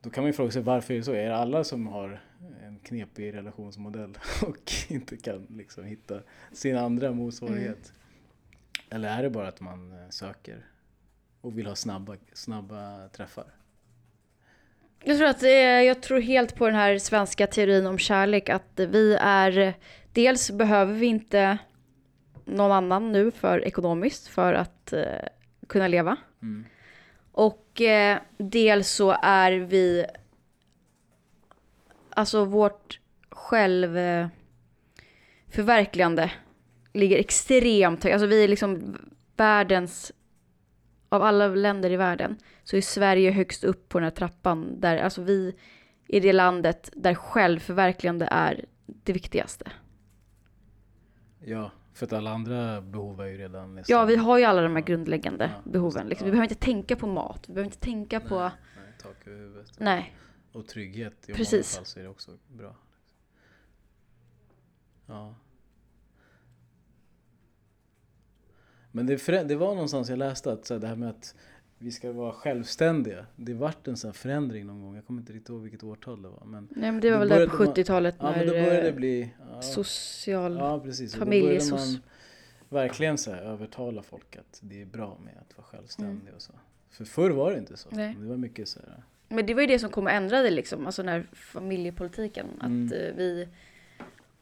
[0.01, 1.13] Då kan man ju fråga sig varför är det så?
[1.13, 2.21] Är det alla som har
[2.65, 6.19] en knepig relationsmodell och inte kan liksom hitta
[6.51, 7.93] sin andra motsvarighet?
[8.89, 10.65] Eller är det bara att man eh, söker
[11.41, 13.45] och vill ha snabba, snabba träffar?
[15.03, 18.71] Jag tror att eh, jag tror helt på den här svenska teorin om kärlek att
[18.75, 19.73] vi är
[20.13, 21.57] dels behöver vi inte
[22.45, 25.03] någon annan nu för ekonomiskt för att eh,
[25.67, 26.17] kunna leva.
[26.41, 26.65] Mm.
[27.39, 30.05] Och eh, dels så är vi
[32.09, 36.31] alltså vårt självförverkligande eh,
[36.93, 38.13] ligger extremt högt.
[38.13, 38.97] Alltså vi är liksom
[39.35, 40.11] världens
[41.09, 44.97] av alla länder i världen så är Sverige högst upp på den här trappan där
[44.97, 45.55] alltså vi
[46.07, 49.71] är det landet där självförverkligande är det viktigaste.
[51.39, 53.97] Ja, för att alla andra behov är ju redan nästan...
[53.97, 56.07] Ja, vi har ju alla de här grundläggande Ja, behoven.
[56.07, 56.25] Liksom.
[56.25, 56.31] Vi ja.
[56.31, 58.39] behöver inte tänka på mat, vi behöver inte tänka på...
[58.39, 59.71] Nej, nej, tak över huvudet.
[59.77, 60.15] Nej.
[60.51, 61.75] Och trygghet i många Precis.
[61.75, 62.75] fall så är det också bra.
[65.05, 65.35] Ja.
[68.91, 71.35] Men det, det var någonstans jag läste att så här, det här med att
[71.77, 73.25] vi ska vara självständiga.
[73.35, 74.95] Det vart en sån här förändring någon gång.
[74.95, 76.45] Jag kommer inte riktigt ihåg vilket årtal det var.
[76.45, 78.53] Men, Nej, men det var väl där på började man- 70-talet ja, när men då
[78.53, 79.33] började det eh, bli...
[79.61, 80.55] Ja, social...
[80.57, 81.15] ja precis.
[81.15, 81.99] Och familjesos-
[82.69, 86.53] verkligen så här, övertala folk att det är bra med att vara självständig och så.
[86.89, 87.89] För förr var det inte så.
[87.91, 88.15] Nej.
[88.19, 89.03] Det var mycket så här...
[89.27, 92.47] Men det var ju det som kom att ändra det liksom, alltså den här familjepolitiken.
[92.63, 92.85] Mm.
[92.85, 93.47] Att eh, vi,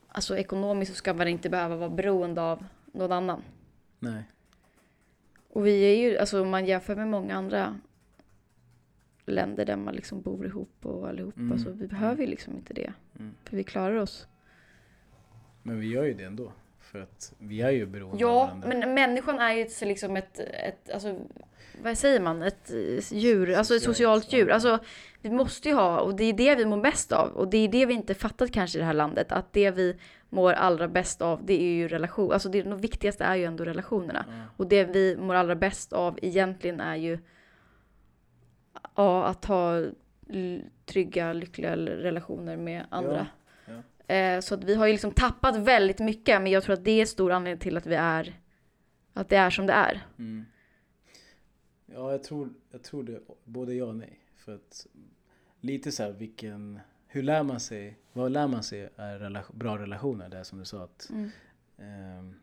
[0.08, 3.42] alltså ekonomiskt så ska man inte behöva vara beroende av någon annan.
[4.00, 4.24] Nej.
[5.50, 7.80] Och vi är ju, alltså om man jämför med många andra
[9.26, 11.38] länder där man liksom bor ihop och allihop.
[11.38, 11.52] Mm.
[11.52, 12.94] Alltså vi behöver ju liksom inte det.
[13.20, 13.34] Mm.
[13.44, 14.28] För vi klarar oss.
[15.68, 16.52] Men vi gör ju det ändå.
[16.80, 18.68] För att vi är ju beroende av Ja, varandra.
[18.68, 21.20] men människan är ju liksom ett, ett alltså,
[21.84, 22.72] vad säger man, ett
[23.12, 24.48] djur, alltså ett Socialt, djur.
[24.48, 24.54] ja.
[24.54, 24.80] Alltså,
[25.22, 27.30] vi måste ju ha, och det är det vi mår bäst av.
[27.30, 29.98] Och det är det vi inte fattat kanske i det här landet, att det vi
[30.30, 32.32] mår allra bäst av, det är ju relation.
[32.32, 34.26] Alltså det, det viktigaste är ju ändå relationerna.
[34.28, 34.34] Ja.
[34.58, 37.20] Och det vi mår allra bäst av egentligen är ju
[38.96, 39.84] ja, att ha
[40.86, 43.18] trygga, lyckliga relationer med andra.
[43.18, 43.26] Ja,
[44.08, 47.02] Eh, så att vi har ju liksom tappat väldigt mycket, men jag tror att det
[47.02, 48.40] är stor anledning till att vi är,
[49.14, 50.06] att det är som det är.
[50.18, 50.46] Mm.
[51.86, 53.22] Ja, jag tror, jag tror det.
[53.44, 54.20] Både ja och nej.
[54.36, 54.88] För att
[55.62, 56.80] lite så här vilken...
[57.08, 57.98] Hur lär man sig?
[58.14, 60.30] Vad lär man sig är relation, bra relationer?
[60.30, 61.10] Det är som du sa att...
[61.10, 61.30] Mm.
[61.78, 62.36] ehm,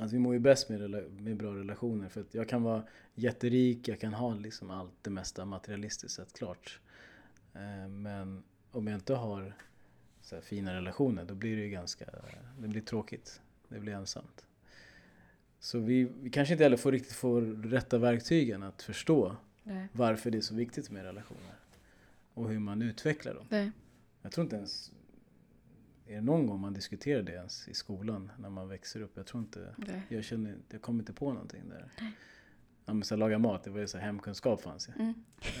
[0.00, 2.08] att vi mår ju bäst med, med bra relationer.
[2.08, 2.82] För att jag kan vara
[3.14, 6.80] jätterik, jag kan ha liksom allt det mesta materialistiskt sett klart.
[7.54, 9.54] Eh, men om jag inte har
[10.26, 12.04] så fina relationer då blir det ju ganska,
[12.58, 13.40] det blir tråkigt.
[13.68, 14.46] Det blir ensamt.
[15.58, 19.88] Så vi, vi kanske inte heller får riktigt få rätta verktygen att förstå Nej.
[19.92, 21.54] varför det är så viktigt med relationer.
[22.34, 23.46] Och hur man utvecklar dem.
[23.48, 23.72] Nej.
[24.22, 24.92] Jag tror inte ens,
[26.06, 29.12] är det någon gång man diskuterar det ens i skolan när man växer upp?
[29.14, 30.02] Jag tror inte, Nej.
[30.08, 31.90] jag känner, jag kommer inte på någonting där.
[32.84, 34.92] Ja, men så laga mat, det var ju så här, hemkunskap fanns ju.
[34.92, 35.14] Mm.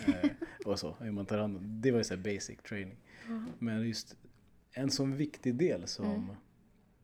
[0.06, 0.30] Eh,
[0.64, 2.96] och så, hur man tar hand om det var ju så basic training.
[3.58, 4.16] Men just
[4.76, 6.36] en sån viktig del som,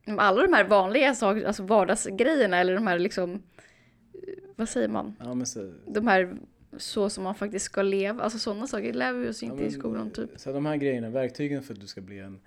[0.04, 0.18] Mm.
[0.18, 5.16] Alla de här vanliga sakerna, alltså vardagsgrejerna eller de här liksom, eh, vad säger man?
[5.18, 6.36] ja men så, De här
[6.76, 9.66] så som man faktiskt ska leva, alltså sådana saker lär vi oss ja, inte i
[9.66, 10.30] men, skolan typ.
[10.36, 12.40] Så de här grejerna, verktygen för att du ska bli en,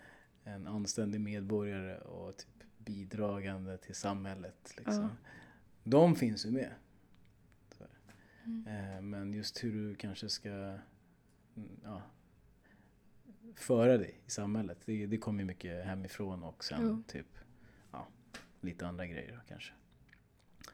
[0.43, 4.73] en anständig medborgare och typ bidragande till samhället.
[4.77, 5.03] Liksom.
[5.03, 5.09] Ja.
[5.83, 6.71] De finns ju med.
[8.45, 8.67] Mm.
[8.67, 10.79] Eh, men just hur du kanske ska mm,
[11.83, 12.01] ja,
[13.55, 14.77] föra dig i samhället.
[14.85, 17.03] Det, det kommer ju mycket hemifrån och sen Jo.
[17.07, 17.27] typ
[17.91, 18.07] ja,
[18.61, 19.73] lite andra grejer då, kanske.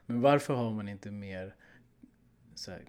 [0.06, 1.56] Men varför har man inte mer
[2.56, 2.82] så här,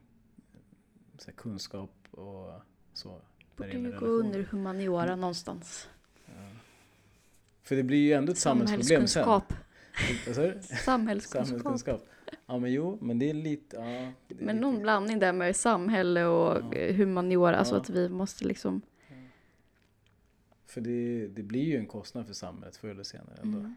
[1.19, 2.61] så här, kunskap och
[2.93, 3.21] så?
[3.57, 5.89] Borde ju gå under humaniora någonstans.
[6.27, 6.33] Ja.
[7.63, 9.25] För det blir ju ändå ett samhällsproblem sen.
[10.85, 10.85] Samhällskunskap.
[10.85, 12.07] Samhällskunskap.
[12.47, 13.77] Ja men jo, men det är lite...
[13.77, 16.93] Ja, det är Men lite- någon blandning där med samhälle och Ja.
[16.93, 17.57] humaniora.
[17.57, 17.81] Alltså Ja.
[17.81, 18.83] att vi måste liksom...
[20.73, 23.59] För det, det blir ju en kostnad för samhället förr eller senare ändå.
[23.59, 23.75] Mm.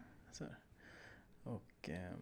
[1.42, 2.12] Och eh,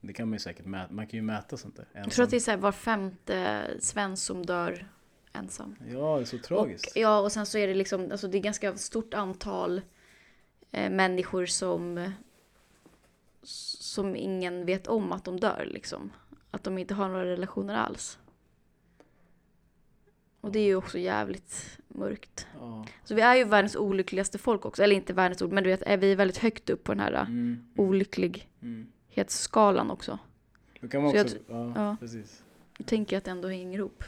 [0.00, 0.92] det kan man ju säkert mäta.
[0.92, 1.88] Man kan ju mäta sånt där.
[1.92, 4.88] Jag tror att det är så här var femte svensk som dör
[5.32, 5.76] ensam.
[5.88, 6.90] Ja, det är så tragiskt.
[6.90, 9.80] Och, ja, och sen så är det liksom, alltså det är ganska stort antal
[10.70, 12.12] eh, människor som
[13.42, 16.12] som ingen vet om att de dör liksom.
[16.50, 18.18] Att de inte har några relationer alls.
[20.40, 22.46] Och det är ju också jävligt mörkt.
[22.60, 22.86] Ja.
[23.04, 24.82] Så vi är ju världens olyckligaste folk också.
[24.82, 27.12] Eller inte världens olyckligaste, men du vet, är vi väldigt högt upp på den här
[27.12, 27.26] mm.
[27.30, 27.64] Mm.
[27.76, 30.18] olycklighetsskalan också.
[30.80, 31.36] Då kan man Så jag också...
[31.48, 31.96] Ja, ja.
[32.00, 32.42] precis.
[32.78, 34.04] Jag tänker att det ändå hänger ihop.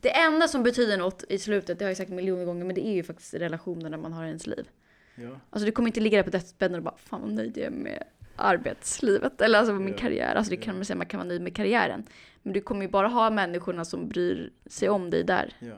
[0.00, 2.86] Det enda som betyder något i slutet, det har jag sagt miljoner gånger, men det
[2.86, 4.68] är ju faktiskt relationerna man har i ens liv.
[5.14, 5.40] Ja.
[5.50, 7.70] Alltså du kommer inte ligga där på dödsbädden och bara fan vad nöjd jag är
[7.70, 8.02] med
[8.36, 9.94] arbetslivet eller alltså min Ja.
[9.98, 10.34] karriär.
[10.34, 12.04] Alltså det kan man säga, man kan vara nöjd med karriären.
[12.42, 15.52] Men du kommer ju bara ha människorna som bryr sig om dig där.
[15.58, 15.76] ja.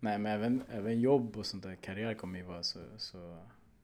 [0.00, 3.38] Nej, men även, även jobb och sånt där, karriär kommer ju vara så, så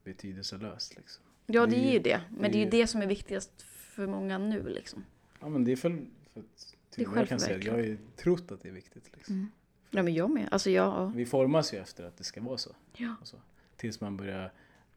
[0.05, 1.25] betydelselöst liksom.
[1.47, 2.21] Ja Det är ju- det.
[2.31, 5.05] Men det är ju det som är viktigast för många nu liksom.
[5.41, 6.43] Ja, men det är för, för
[6.97, 9.35] Det är jag kan säga att jag har ju trott att det är viktigt liksom.
[9.35, 9.51] Mm.
[9.91, 10.49] Ja men jag med.
[10.51, 11.07] Alltså jag, ja.
[11.07, 12.71] Vi formas ju efter att det ska vara så.
[12.97, 13.15] Ja.
[13.21, 13.37] Och så.
[13.77, 14.53] Tills man börjar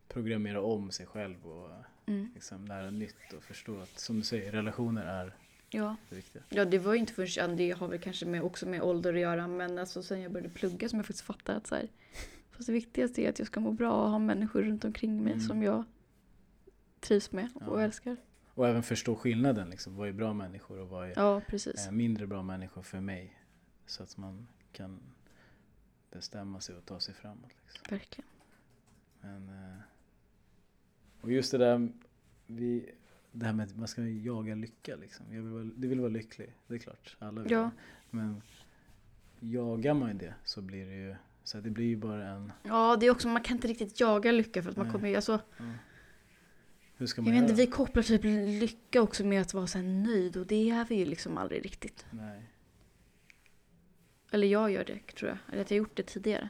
[0.08, 1.70] programmera om sig själv och
[2.06, 2.32] Mm.
[2.36, 5.36] liksom lära nytt och förstå att, som du säger, relationer är
[5.70, 5.96] ja.
[6.10, 6.42] det.
[6.50, 9.20] Ja det var ju inte förrän, det har väl kanske med, också med ålder att
[9.20, 11.88] göra, men alltså sen jag började plugga som jag faktiskt fattade att så här,
[12.52, 15.34] fast det viktigaste är att jag ska må bra och ha människor runt omkring mig
[15.34, 15.46] Mm.
[15.46, 15.84] som jag
[17.00, 17.84] trivs med och Ja.
[17.84, 18.18] älskar.
[18.54, 19.96] Och även förstå skillnaden, liksom.
[19.96, 21.88] vad är bra människor och vad är Ja precis.
[21.88, 23.40] eh, mindre bra människor för mig.
[23.86, 25.00] Så att man kan
[26.12, 27.52] bestämma sig och ta sig framåt.
[27.66, 27.82] Liksom.
[27.90, 28.30] Verkligen.
[29.22, 29.78] Men, eh,
[31.22, 31.90] och just det där,
[32.46, 32.92] vi,
[33.32, 35.26] det här med att man ska jaga lycka liksom.
[35.30, 37.16] Jag vill vara, du vill vara lycklig, det är klart.
[37.20, 37.72] Alla vill Ja.
[38.10, 38.42] Men
[39.40, 43.06] jagar man det så blir det ju, så det blir ju bara en, Ja det
[43.06, 44.94] är också, man kan inte riktigt jaga lycka för att man Nej.
[44.94, 45.42] kommer ju, alltså,
[46.98, 47.66] hur ska jag man vet inte, göra?
[47.66, 48.24] vi kopplar typ
[48.62, 52.06] lycka också med att vara så nöjd och det är vi ju liksom aldrig riktigt.
[52.12, 52.44] Nej.
[54.32, 56.50] Eller jag gör det tror jag, eller att jag gjort det tidigare.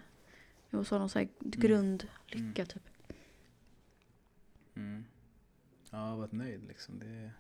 [0.70, 2.84] Jag måste ha någon så här grundlycka typ.
[4.76, 5.06] Mm.
[5.92, 7.00] Ja, varit nöjd liksom.
[7.00, 7.32] Det,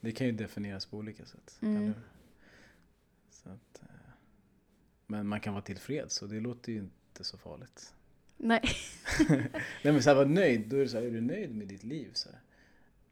[0.00, 1.58] det kan ju definieras på olika sätt.
[1.62, 1.92] Mm.
[3.30, 3.88] Så att, eh,
[5.06, 7.94] men man kan vara tillfreds och det låter ju inte så farligt.
[8.36, 8.62] Nej.
[9.28, 9.48] Nej
[9.82, 12.10] men såhär, vara nöjd, då är det såhär, är du nöjd med ditt liv?
[12.12, 12.40] Så här?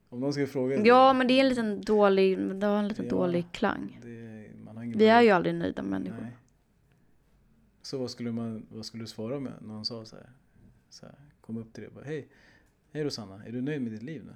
[0.08, 3.04] Om någon skulle fråga Ja men det är en liten dålig, det har en liten
[3.04, 3.10] Ja.
[3.10, 3.98] dålig klang.
[4.02, 4.50] det,
[4.96, 6.20] Vi är ju aldrig nöjda människor.
[6.22, 6.36] Nej.
[7.82, 10.30] Så vad skulle, man, vad skulle du svara när någon sa så här,
[10.88, 12.28] så här kom upp till dig och bara, hej,
[12.92, 14.34] hej Rosanna, är du nöjd med ditt liv nu?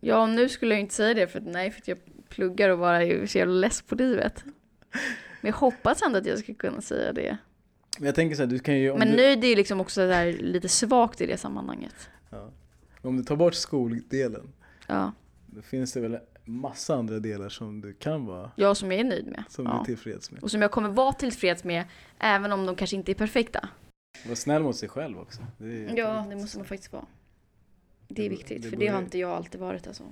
[0.00, 1.98] Ja, nu skulle jag inte säga det för att nej, för jag
[2.28, 4.44] pluggar och bara är så jävla less på livet.
[5.40, 7.36] Men jag hoppas ändå att jag ska kunna säga det.
[7.98, 10.06] Men jag tänker så här, du kan ju, Men du, nöjd är ju liksom också
[10.06, 12.08] där lite svagt i det sammanhanget.
[12.30, 12.50] ja,
[13.02, 14.52] om du tar bort skoldelen,
[14.86, 15.12] Ja,
[15.46, 19.04] då finns det väl massa andra delar som du kan vara, jag som jag är
[19.04, 19.44] nöjd med.
[19.48, 19.84] som du är Ja.
[19.84, 20.42] tillfreds med.
[20.42, 21.84] Och som jag kommer vara tillfreds med,
[22.18, 23.68] även om de kanske inte är perfekta.
[24.28, 25.40] Var snäll mot sig själv också.
[25.58, 27.06] Det Ja, det måste man faktiskt vara.
[28.12, 30.02] Det är viktigt, det för det har börjar- inte jag alltid varit alltså.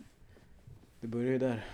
[1.01, 1.65] Det börjar ju där.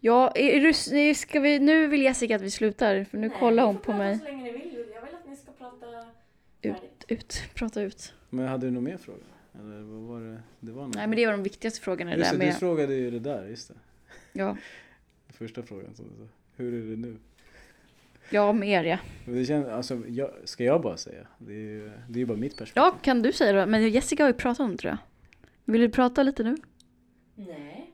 [0.00, 3.78] Ja, är du, ska vi, nu vill Jessica att vi slutar, för nu kollar hon
[3.78, 4.18] på mig.
[4.18, 4.74] så länge ni vill.
[4.94, 5.86] Jag vill att ni ska prata
[6.62, 8.14] Ut, ut, prata ut.
[8.30, 9.18] Men hade du någon mer fråga?
[9.60, 10.42] Eller vad var det?
[10.60, 10.92] Det var någon.
[10.96, 12.58] Nej men det var de viktigaste frågorna det Just där det, du med.
[12.58, 13.74] frågade ju det där, just det.
[14.32, 14.56] Ja,
[15.28, 16.28] Första frågan som du sa.
[16.56, 17.16] Hur är det nu?
[18.30, 18.98] Ja mer ja.
[19.24, 21.26] Men Det känns, alltså, jag, ska jag bara säga?
[21.38, 22.82] Det är ju det är ju bara mitt perspektiv.
[22.82, 23.66] Ja, kan du säga det?
[23.66, 24.98] Men Jessica har ju pratat om det tror jag.
[25.72, 26.56] Vill du prata lite nu?
[27.34, 27.90] Nej,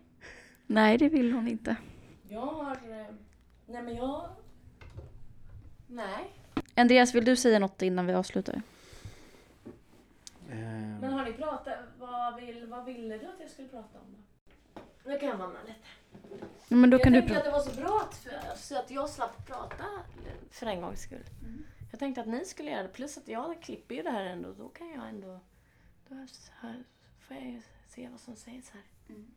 [0.66, 1.76] Nej, det vill hon inte.
[2.28, 2.72] jag har...
[2.72, 3.06] eh,
[3.66, 4.28] Nej men jag...
[5.86, 6.32] Nej.
[6.74, 8.62] Andreas, vill du säga något innan vi avslutar?
[10.52, 11.74] Ehm, Men har ni pratat?
[11.98, 14.80] Vad, vill, vad ville du att jag skulle prata om då?
[15.10, 15.74] Nu kan jag vandra lite.
[16.68, 19.08] Men då jag kan du tänkte att det var så bra att, så att jag
[19.08, 19.84] slapp prata
[20.50, 21.24] för en gångs skull.
[21.90, 22.88] Jag tänkte att ni skulle göra det.
[22.88, 24.52] Plus att jag klipper ju det här ändå.
[24.52, 25.40] Då kan jag ändå...
[26.08, 26.14] Då
[26.60, 26.84] här,
[27.18, 28.82] får jag ju se vad som sägs här.
[29.08, 29.34] Mm.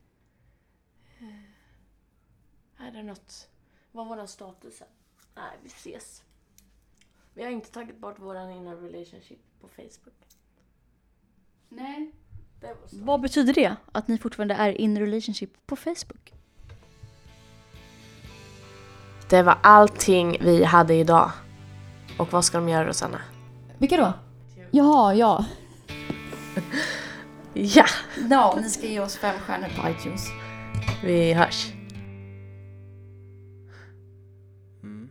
[1.20, 3.50] Eh, Är det något?
[3.92, 4.82] Vad var vår status?
[4.82, 4.88] är?
[5.36, 6.24] Nej, vi ses.
[7.34, 10.38] Vi har inte tagit bort våran inner relationship på Facebook.
[11.70, 12.12] Nej.
[12.62, 13.06] Det var.
[13.06, 13.76] Vad betyder det?
[13.92, 16.34] Att ni fortfarande är in relationship på Facebook?
[19.30, 21.32] Det var allting vi hade idag.
[22.20, 23.22] Och vad ska de göra Rosanna?
[23.78, 24.14] Vilka då?
[24.72, 25.46] Jaha, ja.
[27.54, 27.86] Ja!
[28.30, 30.28] Ja, ni ska ge oss fem stjärnor på iTunes.
[31.04, 31.72] Vi hörs.
[34.84, 35.10] Mm.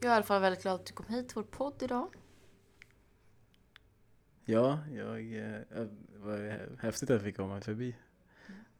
[0.00, 2.08] Jag är i alla fall väldigt glad att du kom hit till vår podd idag.
[4.44, 5.18] Ja, jag...
[5.36, 7.96] eh, Det var häftigt att jag fick komma förbi.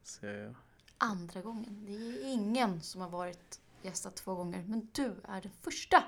[0.02, 0.50] Så, ja.
[0.98, 1.84] Andra gången.
[1.86, 6.04] Det är ingen som har varit gästat två gånger, men du är den första.